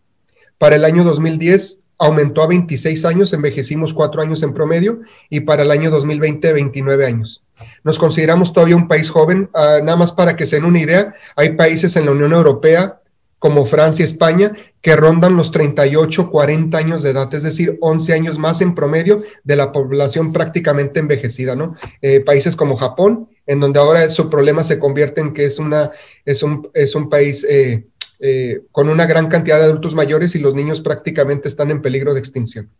[0.58, 5.64] Para el año 2010 aumentó a 26 años, envejecimos cuatro años en promedio y para
[5.64, 7.42] el año 2020 29 años.
[7.82, 11.12] Nos consideramos todavía un país joven, ah, nada más para que se den una idea,
[11.34, 13.00] hay países en la Unión Europea
[13.38, 18.38] como Francia, España, que rondan los 38, 40 años de edad, es decir, 11 años
[18.38, 21.74] más en promedio de la población prácticamente envejecida, ¿no?
[22.02, 25.92] Eh, países como Japón, en donde ahora su problema se convierte en que es, una,
[26.24, 27.86] es, un, es un país eh,
[28.20, 32.14] eh, con una gran cantidad de adultos mayores y los niños prácticamente están en peligro
[32.14, 32.70] de extinción.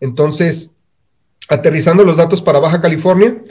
[0.00, 0.78] Entonces,
[1.48, 3.42] aterrizando los datos para Baja California,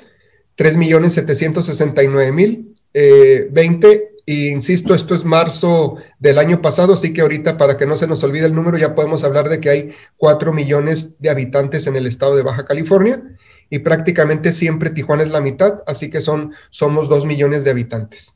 [0.58, 7.88] 3.769.020, eh, y insisto, esto es marzo del año pasado, así que ahorita para que
[7.88, 11.32] no se nos olvide el número, ya podemos hablar de que hay 4 millones de
[11.32, 13.24] habitantes en el estado de Baja California
[13.72, 18.36] y prácticamente siempre Tijuana es la mitad, así que son, somos 2 millones de habitantes.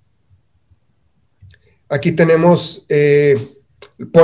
[1.93, 3.38] Aquí tenemos eh,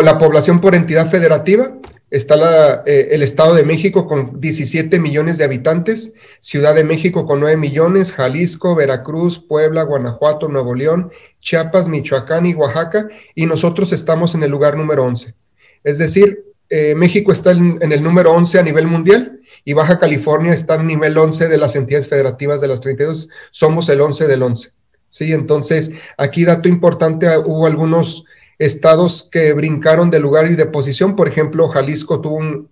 [0.01, 1.71] la población por entidad federativa.
[2.09, 7.39] Está eh, el Estado de México con 17 millones de habitantes, Ciudad de México con
[7.39, 14.33] 9 millones, Jalisco, Veracruz, Puebla, Guanajuato, Nuevo León, Chiapas, Michoacán y Oaxaca, y nosotros estamos
[14.33, 15.35] en el lugar número 11.
[15.83, 19.99] Es decir, eh, México está en, en, el número 11 a nivel mundial y Baja
[19.99, 23.29] California está en nivel 11 de las entidades federativas de las 32.
[23.51, 24.71] Somos el 11 del 11.
[25.09, 28.25] Sí, entonces aquí dato importante, ah, hubo algunos
[28.59, 32.69] estados que brincaron de lugar y de posición, por ejemplo, Jalisco tuvo un,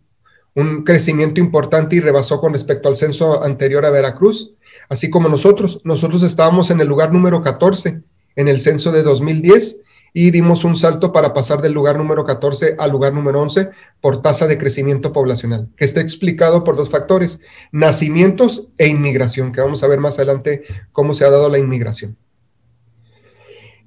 [0.85, 4.53] crecimiento importante y rebasó con respecto al censo anterior a Veracruz,
[4.89, 8.01] así como nosotros, nosotros estábamos en el lugar número 14
[8.35, 12.75] en el censo de 2010 y dimos un salto para pasar del lugar número 14
[12.79, 13.69] al lugar número 11
[14.01, 19.61] por tasa de crecimiento poblacional, que está explicado por dos factores, nacimientos e inmigración, que
[19.61, 22.17] vamos a ver más adelante cómo se ha dado la inmigración.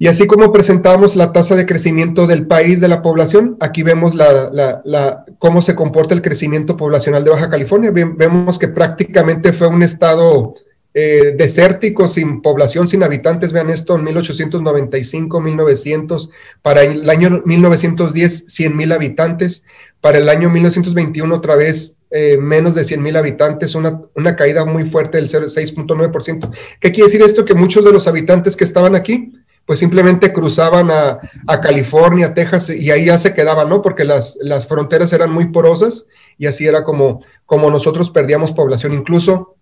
[0.01, 4.15] Y así como presentamos la tasa de crecimiento del país, de la población, aquí vemos
[4.15, 7.91] la, cómo se comporta el crecimiento poblacional de Baja California.
[7.93, 10.55] Vemos que prácticamente fue un estado
[10.95, 13.53] eh, desértico, sin población, sin habitantes.
[13.53, 16.31] Vean esto, en 1895, 1900,
[16.63, 19.67] para el año 1910, 100 mil habitantes.
[20.01, 24.65] Para el año 1921, otra vez, eh, menos de 100 mil habitantes, una, una caída
[24.65, 26.51] muy fuerte del 6.9%.
[26.81, 27.45] ¿Qué quiere decir esto?
[27.45, 29.35] Que muchos de los habitantes que estaban aquí,
[29.71, 31.21] pues simplemente cruzaban a,
[31.61, 33.83] California, Texas, y ahí ya se quedaban, ¿no?
[33.83, 38.95] Porque las, las fronteras eran muy porosas y así era como, como nosotros perdíamos población.
[38.95, 39.55] Incluso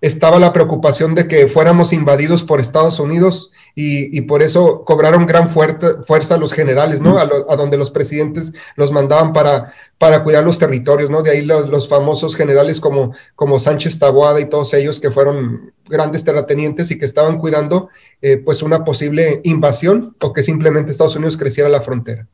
[0.00, 5.50] estaba la preocupación de que fuéramos invadidos por Estados Unidos y, por eso cobraron gran
[5.50, 7.18] fuerza los generales, ¿no?
[7.18, 11.22] A, donde los presidentes los mandaban para, para cuidar los territorios, ¿no?
[11.22, 16.24] De ahí los, famosos generales como, como Sánchez Taboada y todos ellos que fueron grandes
[16.24, 17.88] terratenientes y que estaban cuidando
[18.20, 22.26] eh, pues una posible invasión o que simplemente Estados Unidos creciera la frontera.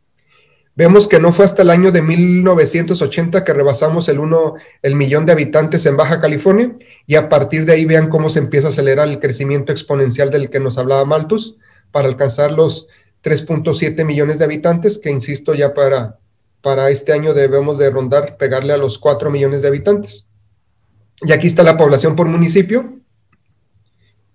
[0.77, 5.27] Vemos que no fue hasta el año de 1980 que rebasamos el, uno, el millón
[5.27, 6.75] de habitantes en Baja California
[7.07, 10.49] y a partir de ahí vean cómo se empieza a acelerar el crecimiento exponencial del
[10.49, 11.59] que nos hablaba Malthus
[11.93, 12.89] para alcanzar los
[13.23, 16.19] 3.7 millones de habitantes, que insisto ya para,
[16.63, 20.27] para este año debemos de rondar, pegarle a los 4 millones de habitantes.
[21.23, 23.01] Y aquí está la población por municipio.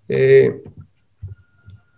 [0.08, 0.62] Eh,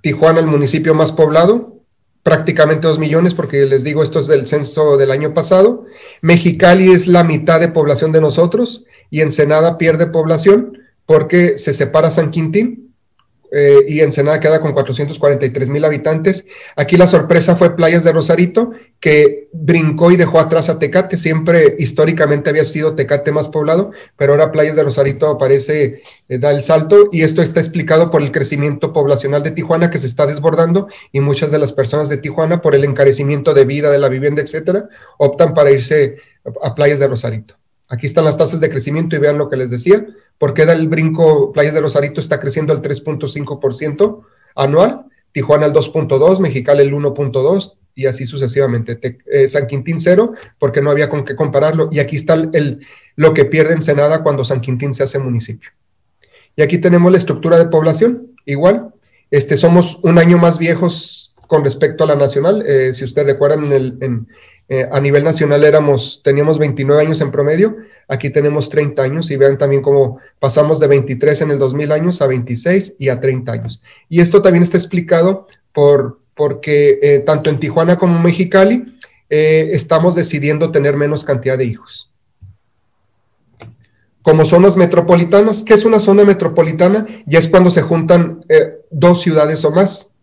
[0.03, 1.83] Tijuana, el municipio más poblado,
[2.23, 5.85] prácticamente 2 millones, porque les digo, esto es del censo del año pasado.
[6.23, 12.11] Mexicali es la mitad de población de nosotros y Ensenada pierde población porque se separa
[12.11, 12.86] San Quintín
[13.53, 16.47] eh, y Ensenada queda con 443 mil habitantes.
[16.77, 21.17] Aquí la sorpresa fue Playas de Rosarito, que brincó y dejó atrás a Tecate.
[21.17, 26.51] Siempre históricamente había sido Tecate más poblado, pero ahora Playas de Rosarito aparece, eh, da
[26.51, 30.27] el salto y esto está explicado por el crecimiento poblacional de Tijuana que se está
[30.27, 34.09] desbordando y muchas de las personas de Tijuana, por el encarecimiento de vida, de la
[34.09, 36.17] vivienda, etcétera, optan para irse
[36.63, 37.57] a Playas de Rosarito.
[37.89, 40.05] Aquí están las tasas de crecimiento y vean lo que les decía.
[40.38, 41.53] ¿Por qué da el brinco?
[41.53, 44.22] Playas de Rosarito está creciendo al 3.5%
[44.55, 49.01] anual, Tijuana al 2.2%, Mexicali el 1.2% y así sucesivamente.
[49.33, 51.88] Eh, San Quintín cero, porque no había con qué compararlo.
[51.90, 52.81] Y aquí está el,
[53.16, 55.70] lo que pierde Ensenada cuando San Quintín se hace municipio.
[56.55, 58.92] Y aquí tenemos la estructura de población, igual.
[59.31, 62.62] Este, somos un año más viejos con respecto a la nacional.
[62.66, 64.27] Eh, si ustedes recuerdan, en el,
[64.68, 67.76] eh, a nivel nacional éramos, teníamos 29 años en promedio,
[68.09, 72.20] aquí tenemos 30 años y vean también cómo pasamos de 23 en el 2000 años
[72.20, 73.81] a 26 y a 30 años.
[74.09, 78.98] Y esto también está explicado por, porque eh, tanto en Tijuana como en Mexicali
[79.31, 82.11] eh, estamos decidiendo tener menos cantidad de hijos.
[84.22, 87.07] Como zonas metropolitanas, ¿qué es una zona metropolitana?
[87.26, 88.44] Ya es cuando se juntan
[88.90, 90.15] dos ciudades o más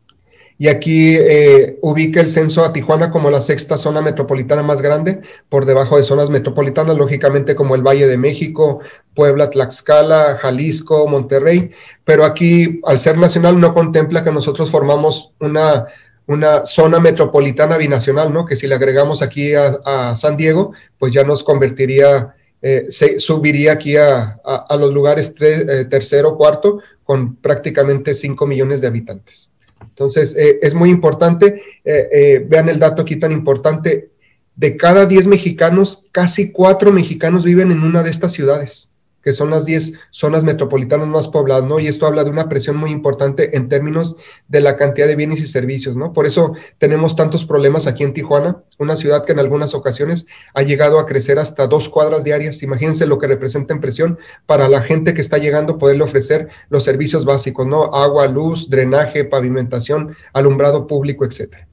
[0.57, 5.21] y aquí eh, ubica el censo a Tijuana como la sexta zona metropolitana más grande,
[5.49, 8.79] por debajo de zonas metropolitanas, lógicamente como el Valle de México,
[9.15, 11.71] Puebla, Tlaxcala, Jalisco, Monterrey,
[12.05, 15.87] pero aquí al ser nacional no contempla que nosotros formamos una,
[16.27, 18.45] una zona metropolitana binacional, ¿no?
[18.45, 23.73] Que si le agregamos aquí a, San Diego, pues ya nos convertiría, eh, se subiría
[23.73, 24.39] aquí a,
[24.79, 29.52] los lugares eh, tercero, cuarto, con prácticamente 5 millones de habitantes.
[29.93, 34.09] Entonces, eh, es muy importante, eh, eh, vean el dato aquí tan importante,
[34.55, 38.92] de cada 10 mexicanos, casi 4 mexicanos viven en una de estas ciudades
[39.23, 41.79] que son las 10 zonas metropolitanas más pobladas, ¿no?
[41.79, 45.41] Y esto habla de una presión muy importante en términos de la cantidad de bienes
[45.41, 46.13] y servicios, ¿no?
[46.13, 50.61] Por eso tenemos tantos problemas aquí en Tijuana, una ciudad que en algunas ocasiones ha
[50.61, 52.61] llegado a crecer hasta dos cuadras diarias.
[52.63, 56.83] Imagínense lo que representa en presión para la gente que está llegando poderle ofrecer los
[56.83, 57.83] servicios básicos, ¿no?
[57.93, 61.67] Agua, luz, drenaje, pavimentación, alumbrado público, etcétera.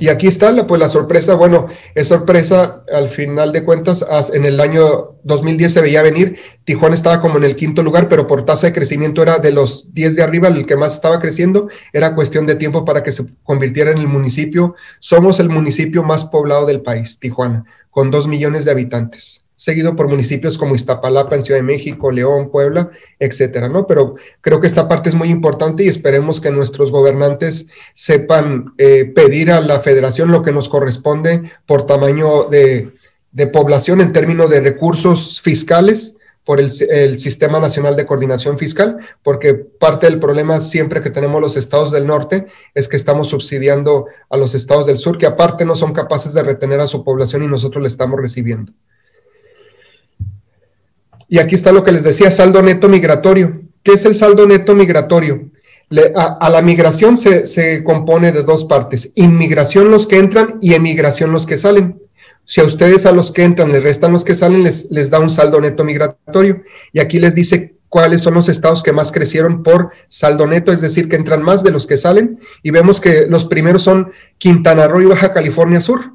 [0.00, 4.44] Y aquí está la, pues la sorpresa, bueno, es sorpresa al final de cuentas, en
[4.44, 8.44] el año 2010 se veía venir, Tijuana estaba como en el quinto lugar, pero por
[8.44, 12.16] tasa de crecimiento era de los 10 de arriba, el que más estaba creciendo, era
[12.16, 14.74] cuestión de tiempo para que se convirtiera en el municipio.
[14.98, 20.08] Somos el municipio más poblado del país, Tijuana, con dos millones de habitantes seguido por
[20.08, 23.86] municipios como Iztapalapa en Ciudad de México, León, Puebla, etcétera, ¿no?
[23.86, 29.04] Pero creo que esta parte es muy importante y esperemos que nuestros gobernantes sepan eh,
[29.04, 32.92] pedir a la federación lo que nos corresponde por tamaño de,
[33.52, 39.54] población en términos de recursos fiscales por el, el, Sistema Nacional de Coordinación Fiscal, porque
[39.54, 44.36] parte del problema siempre que tenemos los estados del norte es que estamos subsidiando a
[44.36, 47.48] los estados del sur, que aparte no son capaces de retener a su población y
[47.48, 48.72] nosotros le estamos recibiendo.
[51.34, 53.62] Y aquí está lo que les decía, saldo neto migratorio.
[53.82, 55.50] ¿Qué es el saldo neto migratorio?
[56.14, 61.44] a, la migración se, compone de dos partes, inmigración los que entran y emigración los
[61.44, 62.00] que salen.
[62.44, 65.18] Si a ustedes a los que entran les restan los que salen, les, les da
[65.18, 66.62] un saldo neto migratorio.
[66.92, 70.82] Y aquí les dice cuáles son los estados que más crecieron por saldo neto, es
[70.82, 72.38] decir, que entran más de los que salen.
[72.62, 76.12] Y vemos que los primeros son Quintana Roo y Baja California Sur.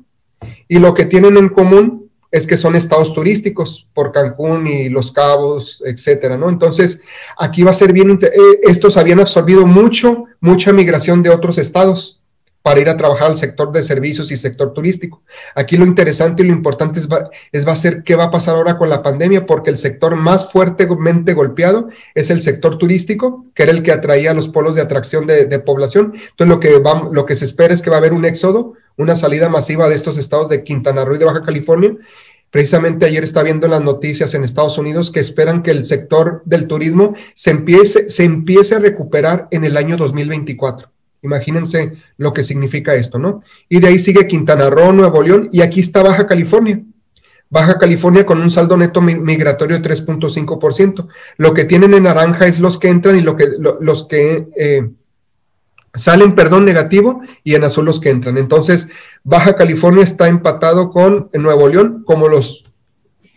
[0.69, 5.11] Y lo que tienen en común es que son estados turísticos por Cancún y Los
[5.11, 6.49] Cabos, etcétera, ¿no?
[6.49, 7.01] Entonces,
[7.37, 12.18] aquí va a ser bien, eh, estos habían absorbido mucho, mucha migración de otros estados
[12.69, 15.23] para ir a trabajar al sector de servicios y sector turístico.
[15.55, 18.29] Aquí lo interesante y lo importante es va, es va a ser qué va a
[18.29, 23.43] pasar ahora con la pandemia, porque el sector más fuertemente golpeado es el sector turístico,
[23.55, 26.13] que era el que atraía los polos de atracción de, población.
[26.13, 28.73] Entonces, lo que, va, lo que se espera es que va a haber un éxodo,
[28.97, 31.95] una salida masiva de estos estados de Quintana Roo y de Baja California.
[32.51, 36.43] Precisamente ayer está viendo en las noticias en Estados Unidos que esperan que el sector
[36.45, 40.98] del turismo se empiece, se empiece a recuperar en el año 2024.
[41.21, 43.43] Imagínense lo que significa esto, ¿no?
[43.67, 46.81] Y de ahí sigue Quintana Roo, Nuevo León y aquí está Baja California.
[47.49, 51.07] Baja California con un saldo neto migratorio de 3.5%.
[51.37, 53.47] Lo que tienen en naranja es los que entran y lo que,
[53.81, 54.89] los que eh,
[55.95, 58.37] salen, perdón, negativo y en azul los que entran.
[58.37, 58.89] Entonces,
[59.23, 62.65] Baja California está empatado con Nuevo León como los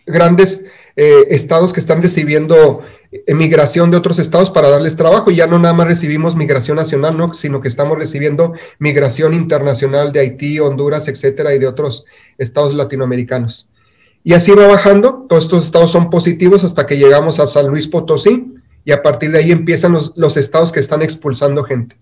[0.05, 0.65] grandes
[0.95, 2.81] eh, estados que están recibiendo
[3.27, 5.31] migración de otros estados para darles trabajo.
[5.31, 7.33] Y ya no nada más recibimos migración nacional, ¿no?
[7.33, 12.05] sino que estamos recibiendo migración internacional de Haití, Honduras, etcétera, y de otros
[12.37, 13.69] estados latinoamericanos.
[14.23, 17.87] Y así va bajando, todos estos estados son positivos hasta que llegamos a San Luis
[17.87, 18.53] Potosí,
[18.85, 21.97] y a partir de ahí empiezan los, los estados que están expulsando gente.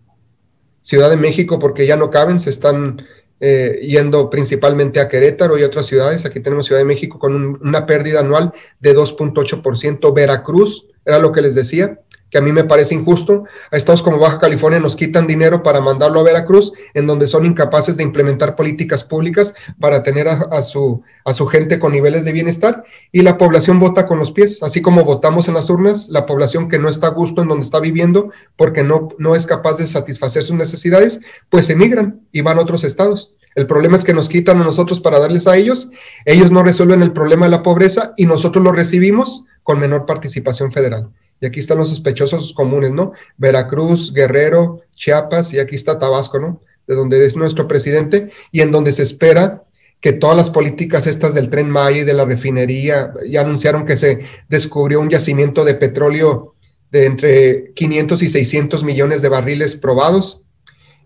[0.82, 3.04] Ciudad de México porque ya no caben, se están
[3.44, 6.26] eh, yendo principalmente a Querétaro y otras ciudades.
[6.26, 10.14] Aquí tenemos Ciudad de México con una pérdida anual de 2.8%.
[10.14, 12.00] Veracruz, era lo que les decía,
[12.32, 13.44] que a mí me parece injusto.
[13.70, 17.46] A estados como Baja California nos quitan dinero para mandarlo a Veracruz, en donde son
[17.46, 22.32] incapaces de implementar políticas públicas para tener a, su, a su gente con niveles de
[22.32, 26.26] bienestar y la población vota con los pies, así como votamos en las urnas, la
[26.26, 29.78] población que no está a gusto en donde está viviendo porque no, no es capaz
[29.78, 31.20] de satisfacer sus necesidades,
[31.50, 33.36] pues emigran y van a otros estados.
[33.54, 35.92] El problema es que nos quitan a nosotros para darles a ellos,
[36.24, 40.72] ellos no resuelven el problema de la pobreza y nosotros lo recibimos con menor participación
[40.72, 41.10] federal.
[41.42, 43.12] Y aquí están los sospechosos comunes, ¿no?
[43.36, 46.62] Veracruz, Guerrero, Chiapas y aquí está Tabasco, ¿no?
[46.88, 49.64] de donde es nuestro presidente y en donde se espera
[50.02, 53.98] que todas las políticas estas del tren Maya y de la refinería, ya anunciaron que
[53.98, 56.56] se descubrió un yacimiento de petróleo
[56.92, 60.41] de entre 500 y 600 millones de barriles probados.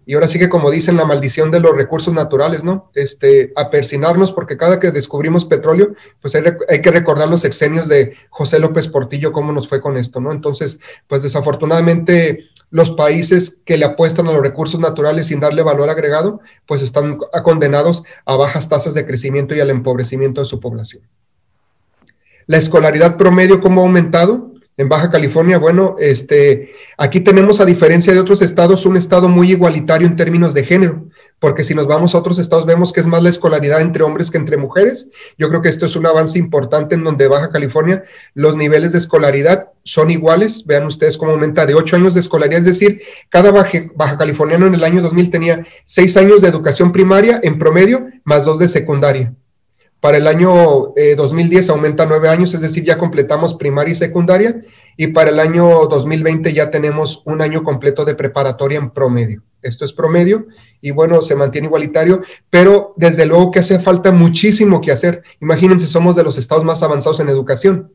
[0.05, 2.91] Y ahora sí que como dicen la maldición de los recursos naturales, ¿no?
[2.93, 8.15] Este, apersinarnos porque cada que descubrimos petróleo, pues hay, hay, que recordar los exenios de
[8.29, 10.31] José López Portillo, cómo nos fue con esto, ¿no?
[10.31, 15.89] Entonces, pues desafortunadamente los países que le apuestan a los recursos naturales sin darle valor
[15.89, 21.03] agregado, pues están condenados a bajas tasas de crecimiento y al empobrecimiento de su población.
[22.47, 24.51] La escolaridad promedio, ¿cómo ha aumentado?
[24.77, 29.51] En Baja California, bueno, este, aquí tenemos a diferencia de otros estados un estado muy
[29.51, 31.05] igualitario en términos de género,
[31.39, 34.29] porque si nos vamos a otros estados vemos que es más la escolaridad entre hombres
[34.31, 35.11] que entre mujeres.
[35.37, 38.03] Yo creo que esto es un avance importante en donde Baja California
[38.33, 40.65] los niveles de escolaridad son iguales.
[40.65, 44.67] Vean ustedes cómo aumenta de 8 años de escolaridad, es decir, cada baja, baja californiano
[44.67, 48.67] en el año 2000 tenía 6 años de educación primaria en promedio, más 2 de
[48.67, 49.33] secundaria.
[50.05, 54.59] Para el año 2010 eh, aumenta nueve años, es decir, ya completamos primaria y secundaria.
[54.95, 59.41] Y para el año 2020 ya tenemos un año completo de preparatoria en promedio.
[59.63, 60.45] Esto es promedio
[60.79, 65.23] y bueno, se mantiene igualitario, pero desde luego que hace falta muchísimo que hacer.
[65.41, 67.91] Imagínense, somos de los estados más avanzados en educación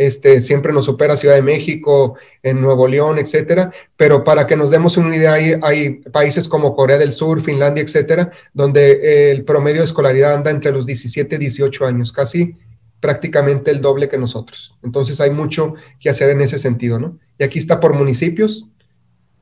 [0.00, 4.70] este, siempre nos supera Ciudad de México, en Nuevo León, etcétera, pero para que nos
[4.70, 9.80] demos una idea, hay, hay países como Corea del Sur, Finlandia, etcétera, donde el promedio
[9.80, 12.56] de escolaridad anda entre los 17 y 18 años, casi
[13.00, 14.74] prácticamente el doble que nosotros.
[14.82, 17.18] Entonces hay mucho que hacer en ese sentido, ¿no?
[17.38, 18.68] Y aquí está por municipios,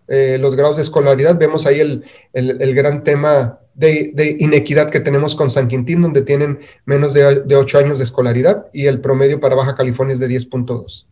[0.08, 5.36] eh, los grados de escolaridad, vemos ahí el, el, gran tema de, inequidad que tenemos
[5.36, 9.38] con San Quintín, donde tienen menos de, de 8 años de escolaridad y el promedio
[9.38, 11.04] para Baja California es de 10.2.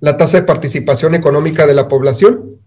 [0.00, 2.60] La tasa de participación económica de la población,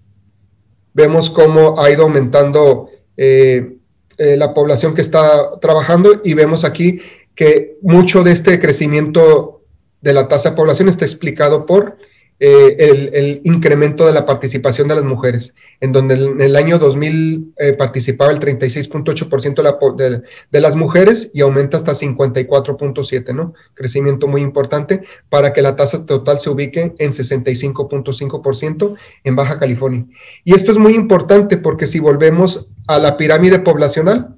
[0.93, 3.77] vemos cómo ha ido aumentando eh,
[4.17, 6.99] eh, la población que está trabajando y vemos aquí
[7.35, 9.61] que mucho de este crecimiento
[10.01, 11.97] de la tasa de población está explicado por
[12.39, 17.53] eh, el, incremento de la participación de las mujeres, en donde en el año 2000
[17.57, 20.21] eh, participaba el 36.8% de, de,
[20.51, 23.53] de, las mujeres y aumenta hasta 54.7%, ¿no?
[23.73, 30.05] Crecimiento muy importante para que la tasa total se ubique en 65.5% en Baja California.
[30.43, 34.35] Y esto es muy importante porque si volvemos a la pirámide poblacional,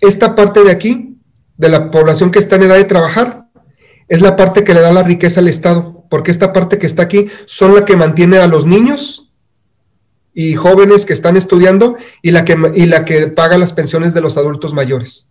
[0.00, 1.18] esta parte de aquí,
[1.56, 3.45] de la población que está en edad de trabajar,
[4.08, 7.02] es la parte que le da la riqueza al Estado, porque esta parte que está
[7.02, 9.32] aquí son la que mantiene a los niños
[10.34, 14.20] y jóvenes que están estudiando y la que, y la que paga las pensiones de
[14.20, 15.30] los adultos mayores.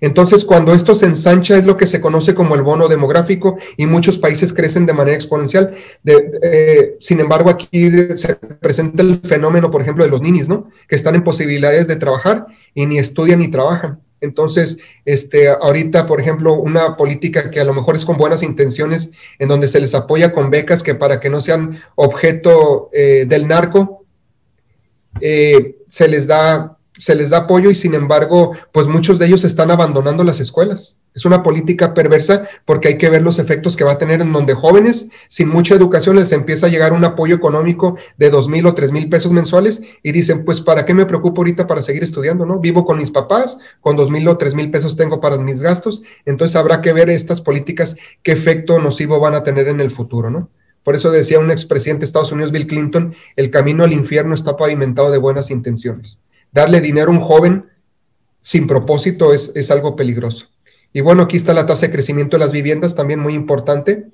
[0.00, 3.86] Entonces, cuando esto se ensancha es lo que se conoce como el bono demográfico y
[3.86, 5.74] muchos países crecen de manera exponencial.
[6.04, 10.68] Eh, sin embargo, aquí se presenta el fenómeno, por ejemplo, de los niños, ¿no?
[10.88, 14.00] Que están en posibilidades de trabajar y ni estudian ni trabajan.
[14.24, 19.12] Entonces, este, ahorita, por ejemplo, una política que a lo mejor es con buenas intenciones,
[19.38, 23.46] en donde se les apoya con becas que para que no sean objeto eh, del
[23.46, 24.04] narco,
[25.20, 29.44] eh, se les da se les da apoyo y sin embargo, pues muchos de ellos
[29.44, 31.00] están abandonando las escuelas.
[31.12, 34.32] Es una política perversa porque hay que ver los efectos que va a tener en
[34.32, 38.66] donde jóvenes sin mucha educación les empieza a llegar un apoyo económico de dos mil
[38.66, 42.04] o tres mil pesos mensuales y dicen, pues, ¿para qué me preocupo ahorita para seguir
[42.04, 42.46] estudiando?
[42.46, 42.60] ¿No?
[42.60, 46.02] Vivo con mis papás, con dos mil o tres mil pesos tengo para mis gastos,
[46.26, 50.30] entonces habrá que ver estas políticas qué efecto nocivo van a tener en el futuro,
[50.30, 50.48] ¿no?
[50.84, 54.56] Por eso decía un expresidente de Estados Unidos, Bill Clinton, el camino al infierno está
[54.56, 56.23] pavimentado de buenas intenciones
[56.54, 57.66] darle dinero a un joven
[58.40, 60.46] sin propósito es, es, algo peligroso.
[60.92, 64.06] Y bueno, aquí está la tasa de crecimiento de las viviendas, también muy importante.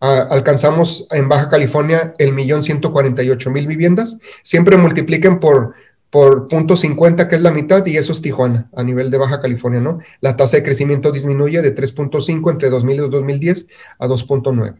[0.00, 4.18] Ah, alcanzamos en Baja California el millón ciento cuarenta y ocho mil viviendas.
[4.42, 5.74] Siempre multipliquen por,
[6.10, 9.40] por punto 50, que es la mitad, y eso es Tijuana, a nivel de Baja
[9.40, 9.98] California, ¿no?
[10.20, 13.68] La tasa de crecimiento disminuye de 3.5 entre 2000 y 2010
[13.98, 14.76] a 2.9.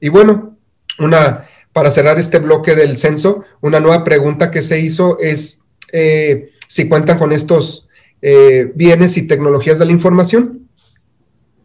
[0.00, 0.56] Y bueno,
[0.98, 6.50] una, para cerrar este bloque del censo, una nueva pregunta que se hizo es eh,
[6.66, 7.88] si cuentan con estos
[8.20, 10.68] eh, bienes y tecnologías de la información.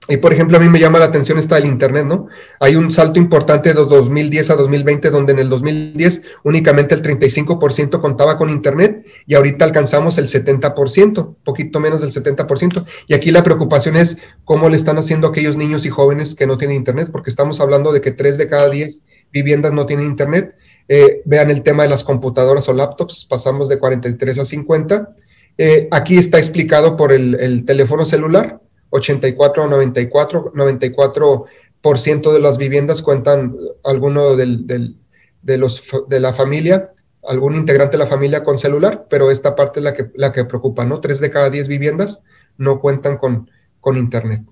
[0.10, 2.28] Y por ejemplo, a mí me llama la atención esta del Internet, ¿no?
[2.60, 8.02] Hay un salto importante de 2010 a 2020, donde en el 2010 únicamente el 35%
[8.02, 12.84] contaba con Internet y ahorita alcanzamos el 70%, poquito menos del 70%.
[13.08, 16.58] Y aquí la preocupación es cómo le están haciendo aquellos niños y jóvenes que no
[16.58, 20.54] tienen Internet, porque estamos hablando de que 3 de cada 10 viviendas no tienen Internet
[20.88, 25.16] eh, vean el tema de las computadoras o laptops, pasamos de 43 a 50.
[25.58, 28.60] Eh, aquí está explicado por el, teléfono celular,
[28.90, 36.92] 84 a 94, 94% de las viviendas cuentan alguno del, de, los, de la familia
[37.28, 40.46] algún integrante de la familia con celular, pero esta parte es la que, la que
[40.46, 41.00] preocupa, ¿no?
[41.00, 42.24] Tres de cada diez viviendas
[42.58, 44.44] no cuentan con, con Internet.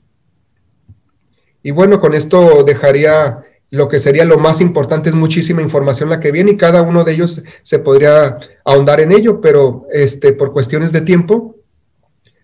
[1.63, 6.19] Y bueno, con esto dejaría lo que sería lo más importante, es muchísima información la
[6.19, 10.51] que viene y cada uno de ellos se podría ahondar en ello, pero este, por
[10.51, 11.55] cuestiones de tiempo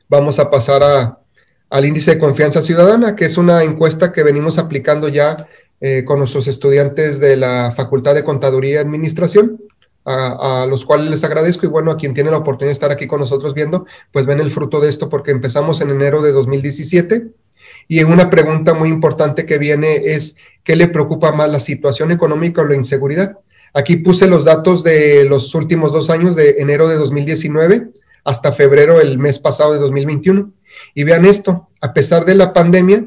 [0.08, 1.20] vamos a pasar a,
[1.70, 5.48] al índice de confianza ciudadana, que es una encuesta que venimos aplicando ya
[5.82, 9.62] eh, con nuestros estudiantes de la Facultad de Contaduría y Administración,
[10.10, 13.08] a, los cuales les agradezco y bueno, a quien tiene la oportunidad de estar aquí
[13.08, 17.28] con nosotros viendo, pues ven el fruto de esto porque empezamos en enero de 2017
[17.88, 22.62] y una pregunta muy importante que viene es, ¿qué le preocupa más, la situación económica
[22.62, 23.38] o la inseguridad?
[23.74, 27.90] Aquí puse los datos de los últimos dos años, de enero de 2019
[28.24, 30.52] hasta febrero el mes pasado de 2021.
[30.94, 33.06] Y vean esto, a pesar de la pandemia,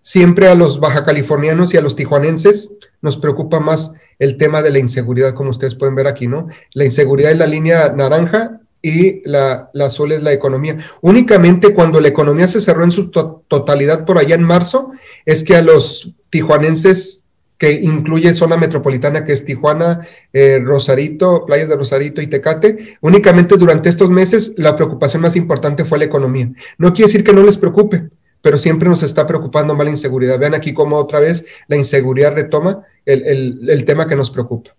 [0.00, 4.70] siempre a los baja californianos y a los tijuanenses nos preocupa más el tema de
[4.70, 6.48] la inseguridad, como ustedes pueden ver aquí, ¿no?
[6.74, 10.76] La inseguridad es la línea naranja y la, azul es la economía.
[11.00, 14.90] Únicamente cuando la economía se cerró en su totalidad por allá en marzo,
[15.24, 17.22] es que a los tijuanenses
[17.62, 20.00] que incluye zona metropolitana que es Tijuana,
[20.32, 22.96] eh, Rosarito, playas de Rosarito y Tecate.
[23.00, 26.50] Únicamente durante estos meses la preocupación más importante fue la economía.
[26.76, 28.08] No quiere decir que no les preocupe,
[28.40, 30.40] pero siempre nos está preocupando más la inseguridad.
[30.40, 34.74] Vean aquí cómo otra vez la inseguridad retoma el, tema que nos preocupa.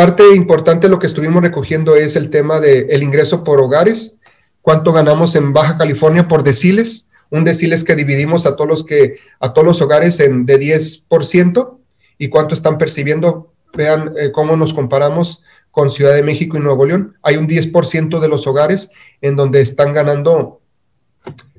[0.00, 4.18] Parte importante de lo que estuvimos recogiendo es el tema del ingreso por hogares,
[4.62, 9.16] cuánto ganamos en Baja California por deciles, un deciles que dividimos a todos los, que,
[9.40, 11.76] a todos los hogares en, de 10%,
[12.16, 13.52] y cuánto están percibiendo.
[13.74, 17.18] Vean eh, cómo nos comparamos con Ciudad de México y Nuevo León.
[17.20, 20.62] Hay un 10% de los hogares en donde están ganando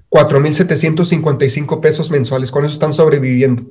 [0.10, 2.50] 4.755 pesos mensuales.
[2.50, 3.66] Con eso están sobreviviendo.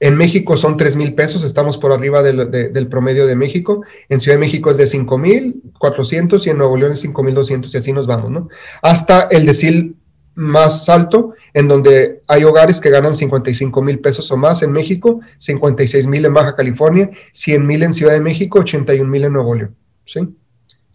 [0.00, 3.82] En México son 3 mil pesos, estamos por arriba del, promedio de México.
[4.08, 7.92] En Ciudad de México es de 5.400 y en Nuevo León es 5.200 y así
[7.92, 8.48] nos vamos, ¿no?
[8.82, 9.96] Hasta el decil
[10.34, 15.20] más alto, en donde hay hogares que ganan 55 mil pesos o más en México,
[15.38, 19.54] 56 mil en Baja California, 100 mil en Ciudad de México, 81 mil en Nuevo
[19.54, 19.76] León.
[20.04, 20.20] ¿sí?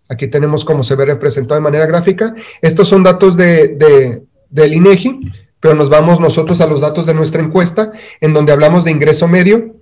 [0.09, 2.33] Aquí tenemos cómo se ve representado de manera gráfica.
[2.61, 7.13] Estos son datos de, de, del INEGI, pero nos vamos nosotros a los datos de
[7.13, 7.91] nuestra encuesta,
[8.21, 9.77] en donde hablamos de ingreso medio,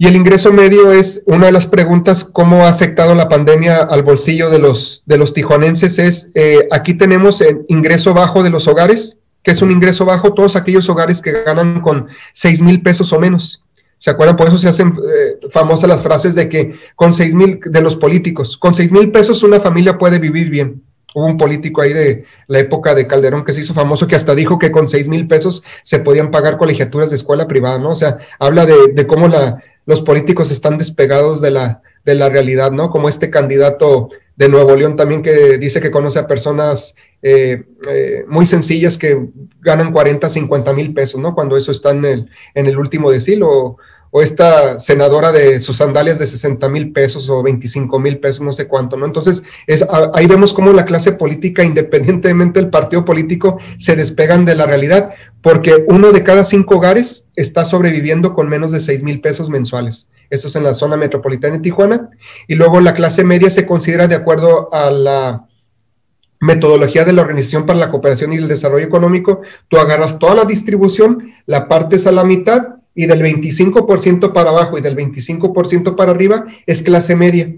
[0.00, 4.04] y el ingreso medio es una de las preguntas, ¿cómo ha afectado la pandemia al
[4.04, 5.98] bolsillo de los, de los tijuanenses?
[5.98, 10.34] Es, eh, aquí tenemos el ingreso bajo de los hogares, que es un ingreso bajo,
[10.34, 13.64] todos aquellos hogares que ganan con 6 mil pesos o menos.
[13.96, 14.36] ¿Se acuerdan?
[14.36, 17.96] Por eso se hacen eh, famosas las frases de que con 6 mil, de los
[17.96, 20.80] políticos, con 6 mil pesos una familia puede vivir bien.
[21.18, 24.36] Hubo un político ahí de la época de Calderón que se hizo famoso que hasta
[24.36, 27.90] dijo que con 6 mil pesos se podían pagar colegiaturas de escuela privada, ¿no?
[27.90, 29.28] O sea, habla de, cómo
[29.84, 32.90] los políticos están despegados de la, de la realidad, ¿no?
[32.90, 38.24] Como este candidato de Nuevo León también que dice que conoce a personas eh, eh,
[38.28, 39.28] muy sencillas que
[39.60, 41.34] ganan 40, 50 mil pesos, ¿no?
[41.34, 43.42] Cuando eso está en el, en el último decil,
[44.10, 48.52] o esta senadora de sus sandalias de 60 mil pesos o 25 mil pesos, no
[48.52, 49.06] sé cuánto, ¿no?
[49.06, 49.84] Entonces, es,
[50.14, 55.10] ahí vemos cómo la clase política, independientemente del partido político, se despegan de la realidad,
[55.42, 60.08] porque uno de cada cinco hogares está sobreviviendo con menos de 6 mil pesos mensuales.
[60.30, 62.10] Eso es en la zona metropolitana de Tijuana.
[62.46, 65.44] Y luego la clase media se considera de acuerdo a la
[66.40, 69.40] metodología de la Organización para la Cooperación y el Desarrollo Económico.
[69.68, 74.76] Tú agarras toda la distribución, la partes a la mitad y del 25% para abajo
[74.76, 77.54] y del 25% para arriba es clase media,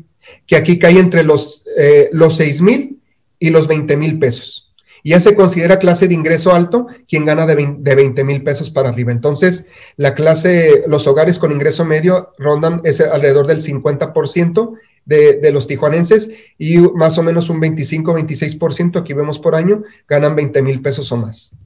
[0.47, 3.01] que aquí cae entre los, eh, los 6 mil
[3.39, 4.71] y los 20 mil pesos.
[5.03, 7.55] Y ya se considera clase de ingreso alto quien gana de
[7.95, 9.13] 20 mil pesos para arriba.
[9.13, 14.75] Entonces, la clase, los hogares con ingreso medio rondan ese, alrededor del 50%
[15.07, 20.37] de, de, los tijuanenses y más o menos un 25-26%, aquí vemos por año, ganan
[20.37, 21.57] 20 mil pesos o más.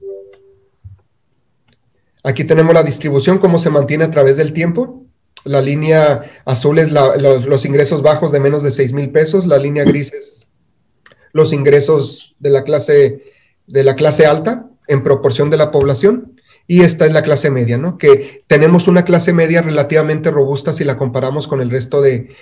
[2.25, 5.05] Aquí tenemos la distribución, cómo se mantiene a través del tiempo.
[5.43, 9.83] La línea azul es los, ingresos bajos de menos de 6 mil pesos, la línea
[9.83, 10.49] gris es
[11.33, 13.21] los ingresos de la clase,
[13.67, 16.34] de la clase alta en proporción de la población
[16.67, 17.97] y esta es la clase media, ¿no?
[17.97, 22.35] Que tenemos una clase media relativamente robusta si la comparamos con el resto de,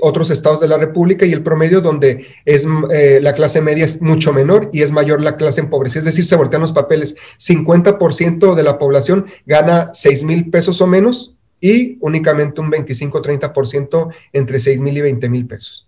[0.00, 4.02] otros estados de la República y el promedio donde es eh, la clase media es
[4.02, 7.16] mucho menor y es mayor la clase empobrecida, es decir, se voltean los papeles.
[7.38, 14.58] 50% de la población gana 6 mil pesos o menos y únicamente un 25-30% entre
[14.58, 15.86] 6 mil y 20 mil pesos.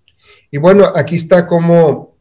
[0.52, 2.14] Y bueno, aquí está cómo,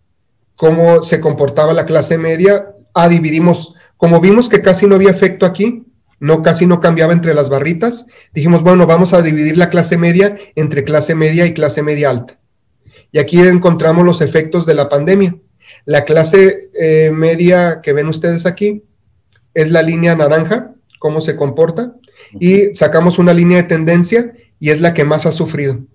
[0.56, 2.72] cómo se comportaba la clase media.
[2.96, 5.86] Ah, dividimos como vimos que casi no había efecto aquí,
[6.20, 8.08] no casi no cambiaba entre las barritas.
[8.34, 12.40] Dijimos, bueno, vamos a dividir la clase media entre clase media y clase media alta.
[13.12, 15.36] Y aquí encontramos los efectos de la pandemia.
[15.86, 18.84] La clase eh, media que ven ustedes aquí
[19.54, 21.96] es la línea naranja, cómo se comporta,
[22.40, 25.86] y sacamos una línea de tendencia y es la que más ha sufrido,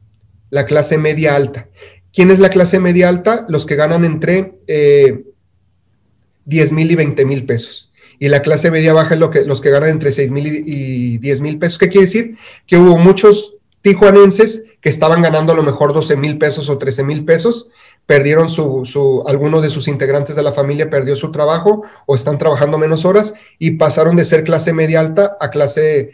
[0.51, 1.68] la clase media alta.
[2.12, 3.46] ¿Quién es la clase media alta?
[3.48, 7.89] Los que ganan entre 10 eh, mil y 20 mil pesos.
[8.20, 11.18] Y la clase media baja es lo que, los que ganan entre 6 mil y
[11.18, 11.78] 10 mil pesos.
[11.78, 12.36] ¿Qué quiere decir?
[12.66, 17.02] Que hubo muchos tijuanenses que estaban ganando a lo mejor 12 mil pesos o 13
[17.02, 17.70] mil pesos,
[18.06, 22.38] perdieron su, su, alguno de sus integrantes de la familia perdió su trabajo o están
[22.38, 26.12] trabajando menos horas y pasaron de ser clase media alta a clase,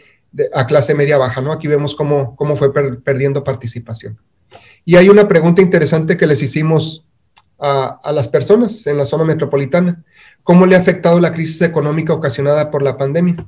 [0.53, 1.51] a clase media baja, ¿no?
[1.51, 4.17] Aquí vemos cómo, cómo fue perdiendo participación.
[4.85, 7.05] Y hay una pregunta interesante que les hicimos
[7.59, 10.03] a, a, las personas en la zona metropolitana.
[10.47, 13.45] ¿Cómo le ha afectado la crisis económica ocasionada por la pandemia?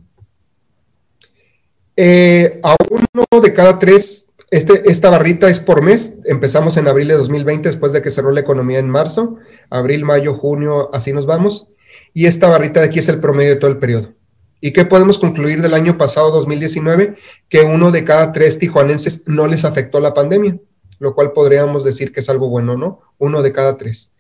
[1.95, 6.20] Eh, a uno de cada tres este, esta barrita es por mes.
[6.26, 9.38] Empezamos en abril de 2020, después de que cerró la economía en marzo.
[9.70, 11.70] Abril, mayo, junio, así nos vamos.
[12.14, 14.12] Y esta barrita de aquí es el promedio de todo el periodo.
[14.60, 17.16] ¿Y qué podemos concluir del año pasado, 2019?
[17.47, 20.60] Que uno de cada tres tijuanenses no les afectó la pandemia,
[21.00, 23.00] lo cual podríamos decir que es algo bueno, ¿no?
[23.20, 24.12] Uno de cada tres.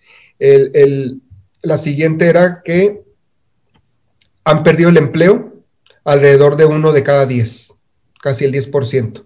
[1.61, 3.03] La siguiente era que
[4.43, 5.53] han perdido el empleo
[6.03, 7.75] alrededor de uno de cada diez,
[8.21, 9.25] casi el 10%.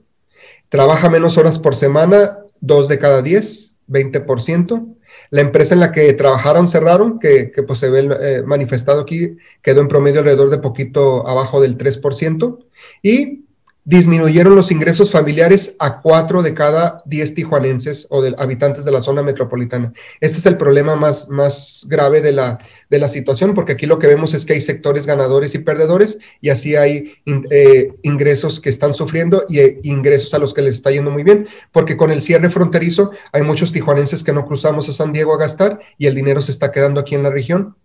[0.70, 4.96] Trabaja menos horas por semana, dos de cada diez, 20%.
[5.30, 9.82] La empresa en la que trabajaron cerraron, que, pues se ve eh, manifestado aquí, quedó
[9.82, 12.66] en promedio alrededor de poquito abajo del 3%.
[13.02, 13.43] Y
[13.86, 19.02] disminuyeron los ingresos familiares a cuatro de cada diez tijuanenses o de habitantes de la
[19.02, 19.92] zona metropolitana.
[20.22, 22.60] Este es el problema más, más grave de la,
[22.90, 26.20] de la situación, porque aquí lo que vemos es que hay sectores ganadores y perdedores
[26.40, 27.14] y así hay
[27.50, 31.24] eh, ingresos que están sufriendo y eh, ingresos a los que les está yendo muy
[31.24, 35.34] bien, porque con el cierre fronterizo hay muchos tijuanenses que no cruzamos a San Diego
[35.34, 37.76] a gastar y el dinero se está quedando aquí en la región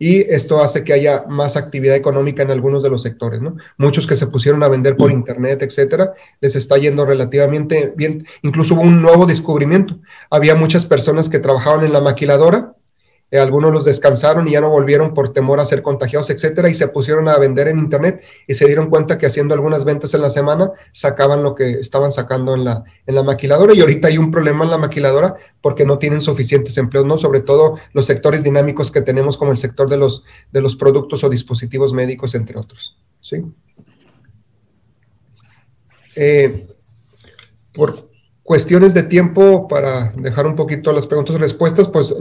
[0.00, 3.56] y esto hace que haya más actividad económica en algunos de los sectores, ¿no?
[3.76, 8.26] Muchos que se pusieron a vender por internet, etcétera, les está yendo relativamente bien.
[8.40, 9.98] Incluso hubo un nuevo descubrimiento.
[10.30, 12.74] Había muchas personas que trabajaban en la maquiladora
[13.30, 16.74] eh, algunos los descansaron y ya no volvieron por temor a ser contagiados, etcétera, y
[16.74, 20.22] se pusieron a vender en internet y se dieron cuenta que haciendo algunas ventas en
[20.22, 23.74] la semana sacaban lo que estaban sacando en la, en la maquiladora.
[23.74, 27.18] Y ahorita hay un problema en la maquiladora porque no tienen suficientes empleos, ¿no?
[27.18, 31.22] Sobre todo los sectores dinámicos que tenemos, como el sector de los, de los productos
[31.24, 32.96] o dispositivos médicos, entre otros.
[33.20, 33.44] ¿Sí?
[36.16, 36.66] Eh,
[37.72, 38.09] por,
[38.50, 42.16] cuestiones de tiempo para dejar un poquito las preguntas y respuestas, pues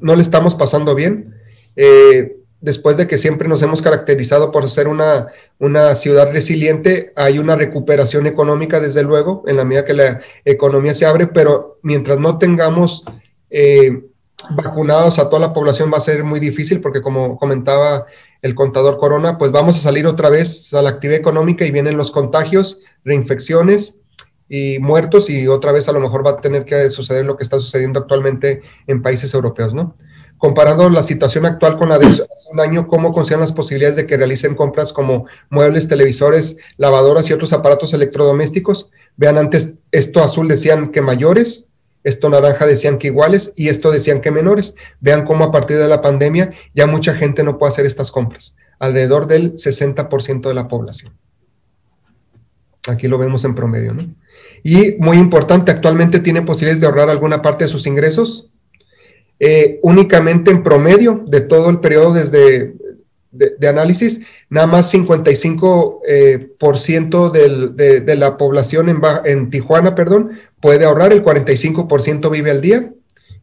[0.00, 1.36] no le estamos pasando bien.
[1.76, 5.28] Eh, después de que siempre nos hemos caracterizado por ser una,
[5.60, 10.92] una ciudad resiliente, hay una recuperación económica, desde luego, en la medida que la economía
[10.92, 13.04] se abre, pero mientras no tengamos
[13.48, 14.08] eh,
[14.56, 18.06] vacunados a toda la población va a ser muy difícil, porque como comentaba
[18.42, 21.96] el contador Corona, pues vamos a salir otra vez a la actividad económica y vienen
[21.96, 23.99] los contagios, reinfecciones,
[24.50, 27.44] y muertos y otra vez a lo mejor va a tener que suceder lo que
[27.44, 29.96] está sucediendo actualmente en países europeos, ¿no?
[30.38, 34.06] Comparando la situación actual con la de hace un año, ¿cómo consideran las posibilidades de
[34.06, 38.90] que realicen compras como muebles, televisores, lavadoras y otros aparatos electrodomésticos?
[39.16, 41.72] Vean, antes esto azul decían que mayores,
[42.02, 44.74] esto naranja decían que iguales y esto decían que menores.
[44.98, 48.56] Vean cómo a partir de la pandemia ya mucha gente no puede hacer estas compras,
[48.80, 51.12] alrededor del 60% de la población.
[52.90, 54.06] Aquí lo vemos en promedio, ¿no?
[54.62, 58.48] Y muy importante, actualmente tiene posibilidades de ahorrar alguna parte de sus ingresos.
[59.38, 62.74] Eh, únicamente en promedio de todo el periodo desde
[63.30, 69.94] de, análisis, nada más 55% eh, por ciento de, de, la población en, en Tijuana,
[69.94, 72.92] perdón, puede ahorrar, el 45% vive al día.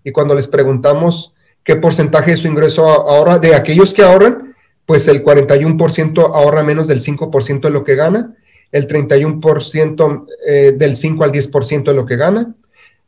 [0.03, 1.33] Y cuando les preguntamos
[1.63, 6.87] qué porcentaje de su ingreso ahorra, de aquellos que ahorran, pues el 41% ahorra menos
[6.87, 8.35] del 5% de lo que gana
[8.71, 12.55] el 31% eh, del 5 al 10% de lo que gana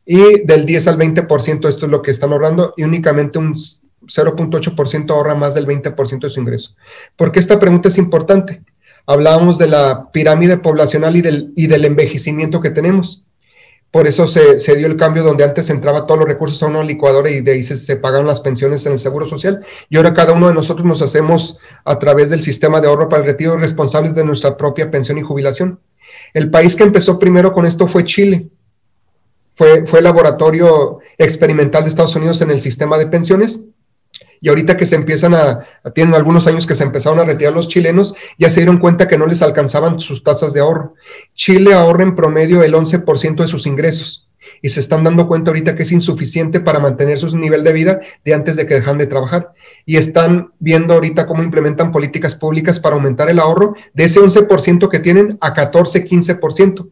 [0.06, 5.12] y del 10 al 20% esto es lo que están ahorrando y únicamente un 0.8%
[5.12, 6.76] ahorra más del 20% de su ingreso.
[7.16, 8.64] ¿Por qué esta pregunta es importante?
[9.06, 13.26] Hablábamos de la pirámide poblacional y del, y del envejecimiento que tenemos.
[13.92, 17.30] Por eso se, dio el cambio donde antes entraba todos los recursos a una licuadora
[17.32, 19.66] y de ahí se, se, pagaban las pensiones en el Seguro Social.
[19.90, 23.24] Y ahora cada uno de nosotros nos hacemos a través del sistema de ahorro para
[23.24, 25.80] el retiro responsables de nuestra propia pensión y jubilación.
[26.36, 28.50] El país que empezó primero con esto fue Chile.
[29.56, 33.66] Fue, fue el laboratorio experimental de Estados Unidos en el sistema de pensiones.
[34.42, 37.68] Y ahorita que se empiezan a, tienen algunos años que se empezaron a retirar los
[37.68, 40.96] chilenos, ya se dieron cuenta que no les alcanzaban sus tasas de ahorro.
[41.34, 44.30] Chile ahorra en promedio el 11% de sus ingresos
[44.62, 48.00] y se están dando cuenta ahorita que es insuficiente para mantener su nivel de vida
[48.26, 49.54] de antes de que dejan de trabajar.
[49.86, 54.90] Y están viendo ahorita cómo implementan políticas públicas para aumentar el ahorro de ese 11%
[54.90, 56.90] que tienen a 14, 15%.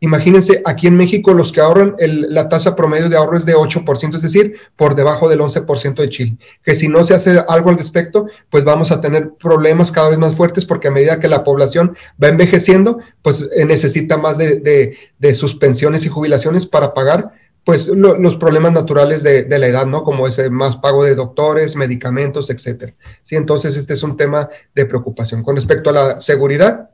[0.00, 4.14] Imagínense, aquí en México los que ahorran, la tasa promedio de ahorro es de 8%,
[4.14, 6.36] es decir, por debajo del 11% de Chile.
[6.62, 10.18] Que si no se hace algo al respecto, pues vamos a tener problemas cada vez
[10.18, 14.96] más fuertes porque a medida que la población va envejeciendo, pues eh, necesita más de,
[15.34, 17.32] suspensiones y jubilaciones para pagar
[17.64, 20.02] pues los problemas naturales de, la edad, ¿no?
[20.02, 22.94] Como ese más pago de doctores, medicamentos, etcétera.
[23.20, 25.42] Sí, entonces este es un tema de preocupación.
[25.42, 26.88] Con respecto a la seguridad,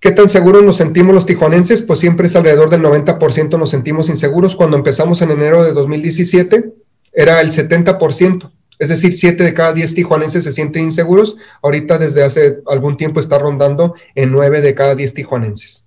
[0.00, 1.82] ¿Qué tan seguros nos sentimos los tijuanenses?
[1.82, 4.56] Pues siempre es alrededor del 90% nos sentimos inseguros.
[4.56, 6.72] Cuando empezamos en enero de 2017
[7.12, 11.36] era el 70%, es decir, 7 de cada 10 tijuanenses se sienten inseguros.
[11.60, 15.86] Ahorita desde hace algún tiempo está rondando en 9 de cada 10 tijuanenses.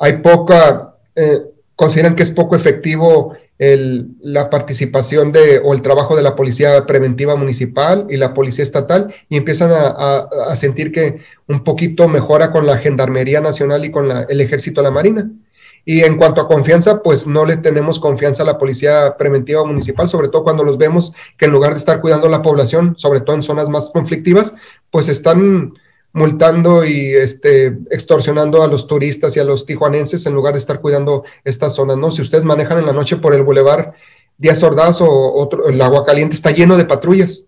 [0.00, 1.38] Hay poca, eh,
[1.76, 7.36] consideran que es poco efectivo la participación de, o el trabajo de la policía preventiva
[7.36, 12.78] municipal y la policía estatal y empiezan a, sentir que un poquito mejora con la
[12.78, 15.30] Gendarmería Nacional y con el Ejército de la Marina.
[15.84, 20.08] Y en cuanto a confianza, pues no le tenemos confianza a la policía preventiva municipal,
[20.08, 23.20] sobre todo cuando los vemos que en lugar de estar cuidando a la población, sobre
[23.20, 24.54] todo en zonas más conflictivas,
[24.90, 25.74] pues están
[26.12, 30.80] multando y este, extorsionando a los turistas y a los tijuanenses en lugar de estar
[30.80, 32.10] cuidando estas zonas, ¿no?
[32.10, 33.94] Si ustedes manejan en la noche por el bulevar
[34.36, 37.46] Díaz Ordaz o otro, el Agua Caliente está lleno de patrullas,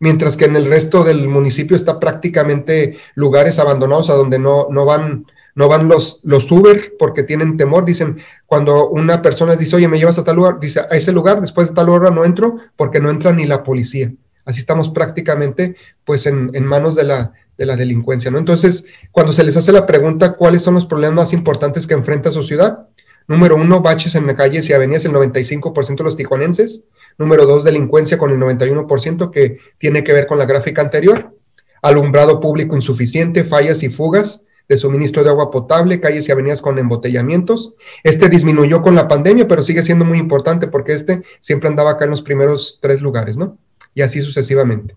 [0.00, 4.84] mientras que en el resto del municipio está prácticamente lugares abandonados a donde no, no
[4.84, 5.26] van
[5.56, 7.84] no van los, los Uber porque tienen temor.
[7.84, 11.40] Dicen, cuando una persona dice, oye, me llevas a tal lugar, dice, a ese lugar,
[11.40, 14.12] después de tal hora no entro porque no entra ni la policía.
[14.44, 18.38] Así estamos prácticamente pues en, en manos de la, de la delincuencia, ¿no?
[18.38, 22.30] Entonces, cuando se les hace la pregunta, ¿cuáles son los problemas más importantes que enfrenta
[22.30, 22.88] su ciudad?
[23.26, 26.88] Número uno, baches en calles y avenidas, el 95% de los tijuanenses.
[27.16, 31.34] Número dos, delincuencia con el 91%, que tiene que ver con la gráfica anterior.
[31.80, 36.78] Alumbrado público insuficiente, fallas y fugas de suministro de agua potable, calles y avenidas con
[36.78, 37.74] embotellamientos.
[38.02, 42.04] Este disminuyó con la pandemia, pero sigue siendo muy importante porque este siempre andaba acá
[42.04, 43.58] en los primeros tres lugares, ¿no?
[43.94, 44.96] Y así sucesivamente.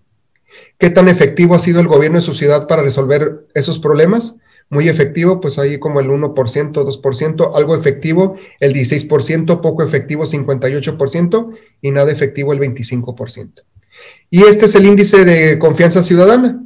[0.78, 4.38] ¿Qué tan efectivo ha sido el gobierno de su ciudad para resolver esos problemas?
[4.70, 11.58] Muy efectivo, pues ahí como el 1%, 2%, algo efectivo el 16%, poco efectivo 58%
[11.80, 13.62] y nada efectivo el 25%.
[14.30, 16.62] Y este es el índice de confianza ciudadana.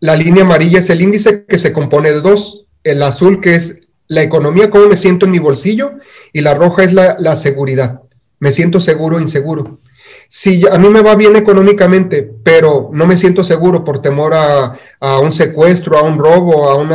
[0.00, 2.66] La línea amarilla es el índice que se compone de dos.
[2.84, 5.92] El azul que es la economía, cómo me siento en mi bolsillo,
[6.32, 8.02] y la roja es la, la seguridad.
[8.38, 9.80] Me siento seguro o inseguro.
[10.28, 14.76] Si a mí me va bien económicamente, pero no me siento seguro por temor a,
[15.20, 16.90] un secuestro, a un robo, a un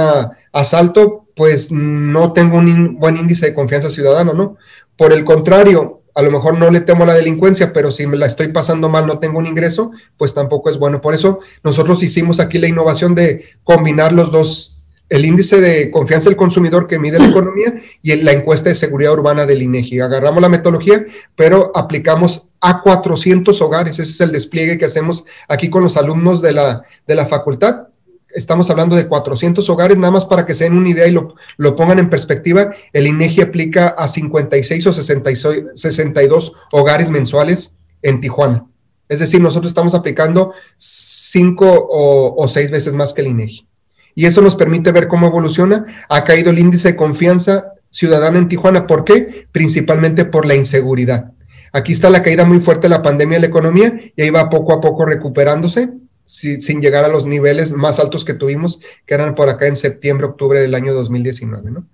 [0.51, 4.57] asalto, pues no tengo un buen índice de confianza ciudadana, ¿no?
[4.97, 8.17] Por el contrario, a lo mejor no le temo a la delincuencia, pero si me
[8.17, 11.01] la estoy pasando mal, no tengo un ingreso, pues tampoco es bueno.
[11.01, 14.80] Por eso nosotros hicimos aquí la innovación de combinar los dos
[15.11, 19.11] el índice de confianza del consumidor que mide la economía y la encuesta de seguridad
[19.11, 19.99] urbana del INEGI.
[19.99, 21.03] Agarramos la metodología,
[21.35, 23.99] pero aplicamos a 400 hogares.
[23.99, 27.89] Ese es el despliegue que hacemos aquí con los alumnos de la, de la facultad.
[28.29, 31.35] Estamos hablando de 400 hogares, nada más para que se den una idea y lo,
[31.57, 32.73] lo pongan en perspectiva.
[32.93, 38.65] El INEGI aplica a 56 o 62 hogares mensuales en Tijuana.
[39.09, 43.70] Es decir, nosotros estamos aplicando cinco o, o seis veces más que el INEGI
[44.15, 45.85] y eso nos permite ver cómo evoluciona.
[46.09, 48.87] Ha caído el índice de confianza ciudadana en Tijuana.
[48.87, 49.47] ¿Por qué?
[49.51, 51.31] Principalmente por la inseguridad.
[51.73, 54.49] Aquí está la caída muy fuerte de la pandemia de la economía y ahí va
[54.49, 55.89] poco a poco recuperándose
[56.25, 60.27] sin llegar a los niveles más altos que tuvimos, que eran por acá en septiembre,
[60.27, 61.71] octubre del año 2019.
[61.71, 61.87] ¿no?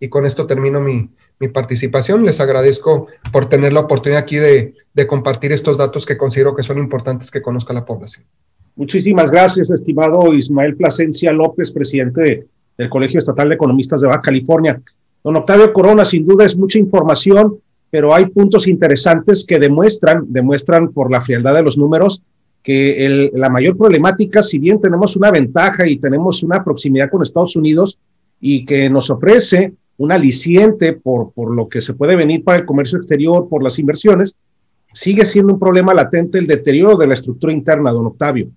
[0.00, 1.10] Y con esto termino mi,
[1.52, 2.24] participación.
[2.24, 6.78] Les agradezco por tener la oportunidad aquí de compartir estos datos que considero que son
[6.78, 8.24] importantes que conozca la población.
[8.74, 12.46] Muchísimas gracias, estimado Ismael Plasencia López, presidente
[12.78, 14.80] del Colegio Estatal de Economistas de Baja California.
[15.22, 17.58] Don Octavio Corona, sin duda es mucha información,
[17.90, 22.22] pero hay puntos interesantes que demuestran, demuestran por la frialdad de los números,
[22.62, 27.56] que la mayor problemática, si bien tenemos una ventaja y tenemos una proximidad con Estados
[27.56, 27.98] Unidos
[28.40, 32.64] y que nos ofrece un aliciente por, por lo que se puede venir para el
[32.64, 34.36] comercio exterior, por las inversiones,
[34.92, 38.48] sigue siendo un problema latente el deterioro de la estructura interna, don Octavio.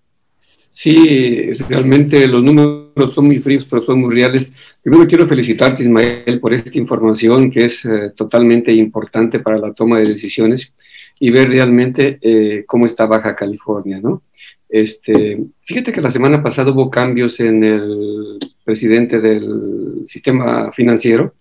[0.76, 4.52] Sí, realmente los números son muy fríos, pero son muy reales.
[4.84, 10.00] Primero quiero felicitarte, Ismael, por esta información que es eh, totalmente importante para la toma
[10.00, 10.74] de decisiones.
[11.18, 14.24] y ver realmente eh, cómo está Baja California, ¿no?
[14.68, 21.36] Este, fíjate que la semana pasada hubo cambios en el presidente del sistema financiero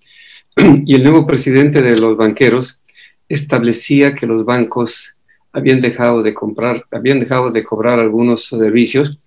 [0.87, 2.79] y el nuevo presidente de los banqueros
[3.29, 5.17] establecía que los bancos
[5.53, 9.19] habían dejado de comprar, habían dejado de cobrar algunos servicios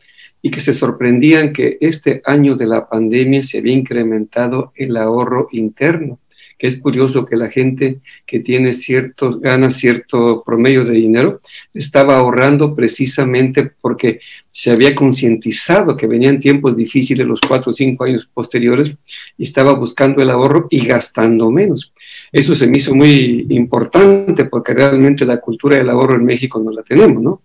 [0.47, 5.49] y que se sorprendían que este año de la pandemia se había incrementado el ahorro
[5.51, 6.19] interno
[6.57, 11.39] que es curioso que la gente que tiene ciertos, gana cierto promedio de dinero,
[11.73, 14.19] estaba ahorrando precisamente porque
[14.49, 18.91] se había concientizado que venían tiempos difíciles los cuatro o cinco años posteriores
[19.37, 21.93] y estaba buscando el ahorro y gastando menos.
[22.31, 26.71] Eso se me hizo muy importante porque realmente la cultura del ahorro en México no
[26.71, 27.43] la tenemos, ¿no?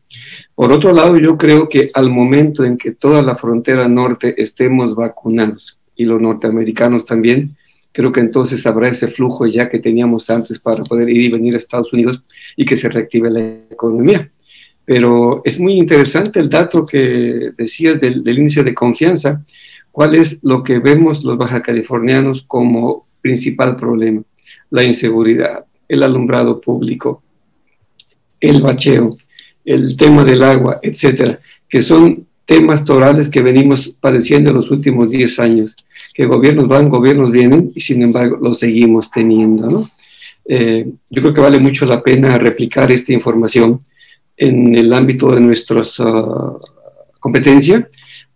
[0.54, 4.94] Por otro lado, yo creo que al momento en que toda la frontera norte estemos
[4.94, 7.56] vacunados y los norteamericanos también,
[7.92, 11.54] creo que entonces habrá ese flujo ya que teníamos antes para poder ir y venir
[11.54, 12.22] a Estados Unidos
[12.56, 13.40] y que se reactive la
[13.70, 14.30] economía.
[14.84, 19.44] Pero es muy interesante el dato que decías del, índice de confianza.
[19.90, 24.22] ¿Cuál es lo que vemos los baja californianos como principal problema?
[24.70, 27.22] La inseguridad, el alumbrado público,
[28.40, 29.16] el bacheo,
[29.64, 31.38] el tema del agua, etcétera,
[31.68, 35.76] que son temas torales que venimos padeciendo en los últimos 10 años
[36.12, 39.88] que gobiernos van, gobiernos vienen y sin embargo los seguimos teniendo.
[40.44, 43.80] Eh, yo creo que vale mucho la pena replicar esta información
[44.36, 46.58] en el ámbito de nuestra uh,
[47.20, 47.88] competencia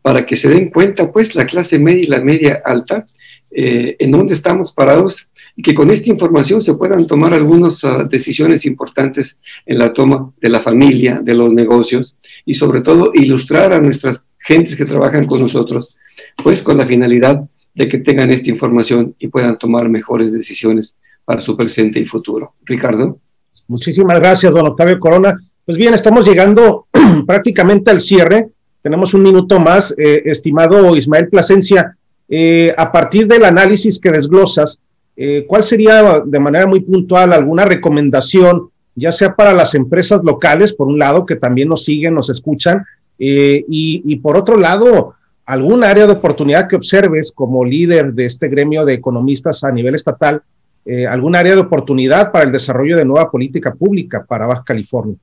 [0.03, 3.07] para que se den cuenta pues la clase media y la media alta
[3.51, 5.27] eh, en dónde estamos parados
[5.57, 10.31] y que con esta información se puedan tomar algunas uh, decisiones importantes en la toma
[10.39, 15.25] de la familia, de los negocios y sobre todo ilustrar a nuestras gentes que trabajan
[15.25, 15.97] con nosotros,
[16.45, 17.43] pues con la finalidad
[17.75, 20.95] de que tengan esta información y puedan tomar mejores decisiones
[21.25, 22.55] para su presente y futuro.
[22.65, 23.19] Ricardo.
[23.67, 25.37] Muchísimas gracias, don Octavio Corona.
[25.65, 26.87] Pues bien, estamos llegando
[27.27, 28.51] prácticamente al cierre.
[28.83, 31.97] Tenemos un minuto más, eh, estimado Ismael Plasencia.
[32.29, 34.81] Eh, a partir del análisis que desglosas,
[35.17, 40.73] eh, ¿cuál sería de manera muy puntual alguna recomendación, ya sea para las empresas locales,
[40.73, 42.85] por un lado, que también nos siguen, nos escuchan,
[43.19, 45.15] y, y, por otro lado,
[45.47, 49.95] algún área de oportunidad que observes como líder de este gremio de economistas a nivel
[49.95, 50.43] estatal,
[50.89, 55.17] eh, algún área de oportunidad para el desarrollo de nueva política pública para Baja California.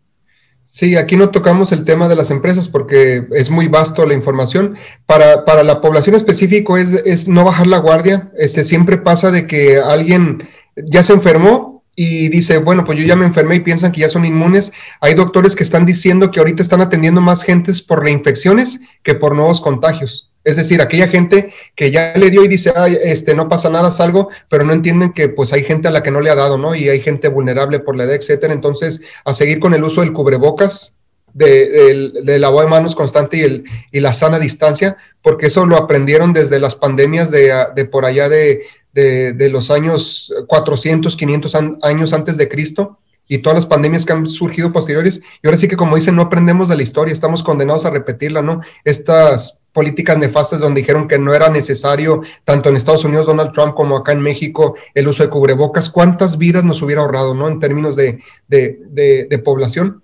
[0.75, 4.75] Sí, aquí no tocamos el tema de las empresas porque es muy vasto la información.
[5.05, 8.31] Para, para la población específico es, es, no bajar la guardia.
[8.39, 13.15] Este, siempre pasa de que alguien ya se enfermó, y dice, bueno, pues yo ya
[13.15, 14.73] me enfermé y piensan que ya son inmunes.
[14.99, 19.35] Hay doctores que están diciendo que ahorita están atendiendo más gentes por reinfecciones que por
[19.35, 20.32] nuevos contagios.
[20.43, 23.91] Es decir, aquella gente que ya le dio y dice, Ay, este, no pasa nada,
[23.91, 26.57] salgo, pero no entienden que pues hay gente a la que no le ha dado,
[26.57, 26.75] ¿no?
[26.75, 28.53] Y hay gente vulnerable por la edad, etcétera.
[28.53, 30.95] Entonces, a seguir con el uso del cubrebocas,
[31.33, 36.59] de, de, lavado de manos constante y, la sana distancia, porque eso lo aprendieron desde
[36.59, 38.61] las pandemias de, de por allá de,
[38.93, 44.27] de, los años 400, 500 años antes de Cristo y todas las pandemias que han
[44.27, 45.23] surgido posteriores.
[45.41, 48.41] Y ahora sí que, como dicen, no aprendemos de la historia, estamos condenados a repetirla,
[48.41, 48.61] ¿no?
[48.83, 53.73] Estas políticas nefastas donde dijeron que no era necesario, tanto en Estados Unidos, Donald Trump,
[53.73, 57.47] como acá en México, el uso de cubrebocas, ¿cuántas vidas nos hubiera ahorrado, ¿no?
[57.47, 60.02] En términos de, de, de población.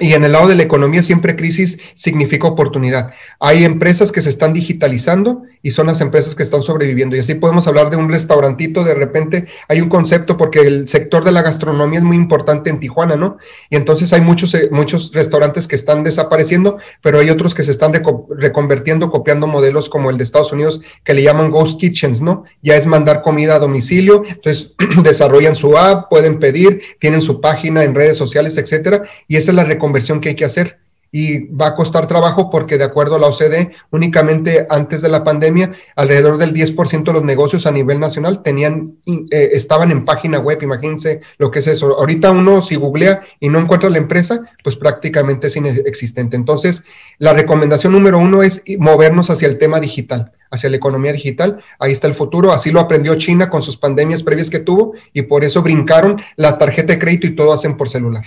[0.00, 3.12] Y en el lado de la economía, siempre crisis significa oportunidad.
[3.38, 7.14] Hay empresas que se están digitalizando y son las empresas que están sobreviviendo.
[7.14, 11.24] Y así podemos hablar de un restaurantito, de repente hay un concepto porque el sector
[11.24, 13.36] de la gastronomía es muy importante en Tijuana, ¿no?
[13.68, 17.70] Y entonces hay muchos, eh, muchos restaurantes que están desapareciendo, pero hay otros que se
[17.70, 17.92] están
[18.30, 22.44] reconvertiendo, copiando modelos como el de Estados Unidos que le llaman Ghost Kitchens, ¿no?
[22.62, 24.74] Ya es mandar comida a domicilio, entonces
[25.04, 29.56] desarrollan su app, pueden pedir, tienen su página en redes sociales, etcétera, y esa es
[29.56, 30.78] la conversión que hay que hacer
[31.14, 35.22] y va a costar trabajo porque de acuerdo a la OCDE, únicamente antes de la
[35.22, 40.38] pandemia, alrededor del 10% de los negocios a nivel nacional tenían, eh, estaban en página
[40.38, 41.98] web, imagínense lo que es eso.
[41.98, 46.34] Ahorita uno si googlea y no encuentra la empresa, pues prácticamente es inexistente.
[46.34, 46.84] Entonces,
[47.18, 51.62] la recomendación número uno es movernos hacia el tema digital, hacia la economía digital.
[51.78, 52.52] Ahí está el futuro.
[52.52, 56.56] Así lo aprendió China con sus pandemias previas que tuvo y por eso brincaron la
[56.56, 58.24] tarjeta de crédito y todo hacen por celular.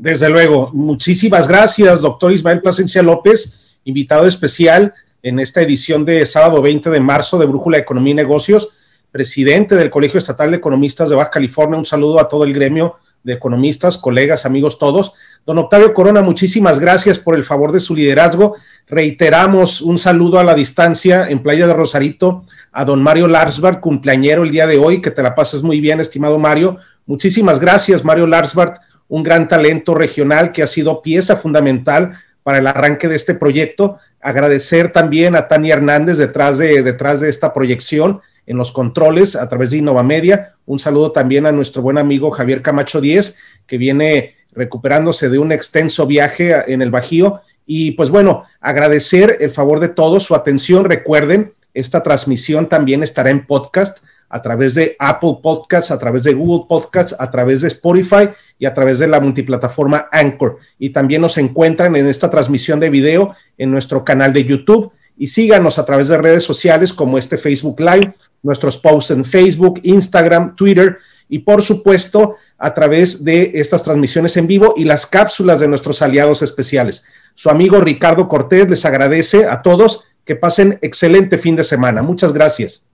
[0.00, 4.94] Desde luego, muchísimas gracias, doctor Ismael Plasencia López, invitado especial
[5.24, 8.68] en esta edición de sábado 20 de marzo de Brújula Economía y Negocios,
[9.10, 11.76] presidente del Colegio Estatal de Economistas de Baja California.
[11.76, 12.94] Un saludo a todo el gremio
[13.24, 15.14] de economistas, colegas, amigos todos.
[15.44, 18.54] Don Octavio Corona, muchísimas gracias por el favor de su liderazgo.
[18.86, 24.44] Reiteramos un saludo a la distancia en Playa de Rosarito a don Mario Larsbart, cumpleañero
[24.44, 26.76] el día de hoy, que te la pases muy bien, estimado Mario.
[27.04, 32.66] Muchísimas gracias, Mario Larsbart un gran talento regional que ha sido pieza fundamental para el
[32.66, 33.98] arranque de este proyecto.
[34.20, 39.48] Agradecer también a Tania Hernández detrás de, detrás de esta proyección en los controles a
[39.48, 40.54] través de Innova Media.
[40.64, 43.36] Un saludo también a nuestro buen amigo Javier Camacho Díez,
[43.66, 47.42] que viene recuperándose de un extenso viaje en el Bajío.
[47.66, 50.86] Y pues bueno, agradecer el favor de todos, su atención.
[50.86, 53.98] Recuerden, esta transmisión también estará en podcast
[54.28, 58.66] a través de Apple Podcasts, a través de Google Podcasts, a través de Spotify y
[58.66, 60.58] a través de la multiplataforma Anchor.
[60.78, 65.26] Y también nos encuentran en esta transmisión de video en nuestro canal de YouTube y
[65.26, 70.54] síganos a través de redes sociales como este Facebook Live, nuestros posts en Facebook, Instagram,
[70.54, 70.98] Twitter
[71.28, 76.02] y por supuesto a través de estas transmisiones en vivo y las cápsulas de nuestros
[76.02, 77.04] aliados especiales.
[77.34, 82.02] Su amigo Ricardo Cortés les agradece a todos que pasen excelente fin de semana.
[82.02, 82.87] Muchas gracias.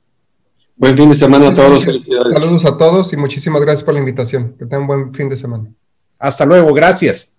[0.76, 1.84] Buen fin de semana a todos.
[1.84, 4.56] Saludos a todos y muchísimas gracias por la invitación.
[4.58, 5.70] Que tengan un buen fin de semana.
[6.18, 7.36] Hasta luego, gracias.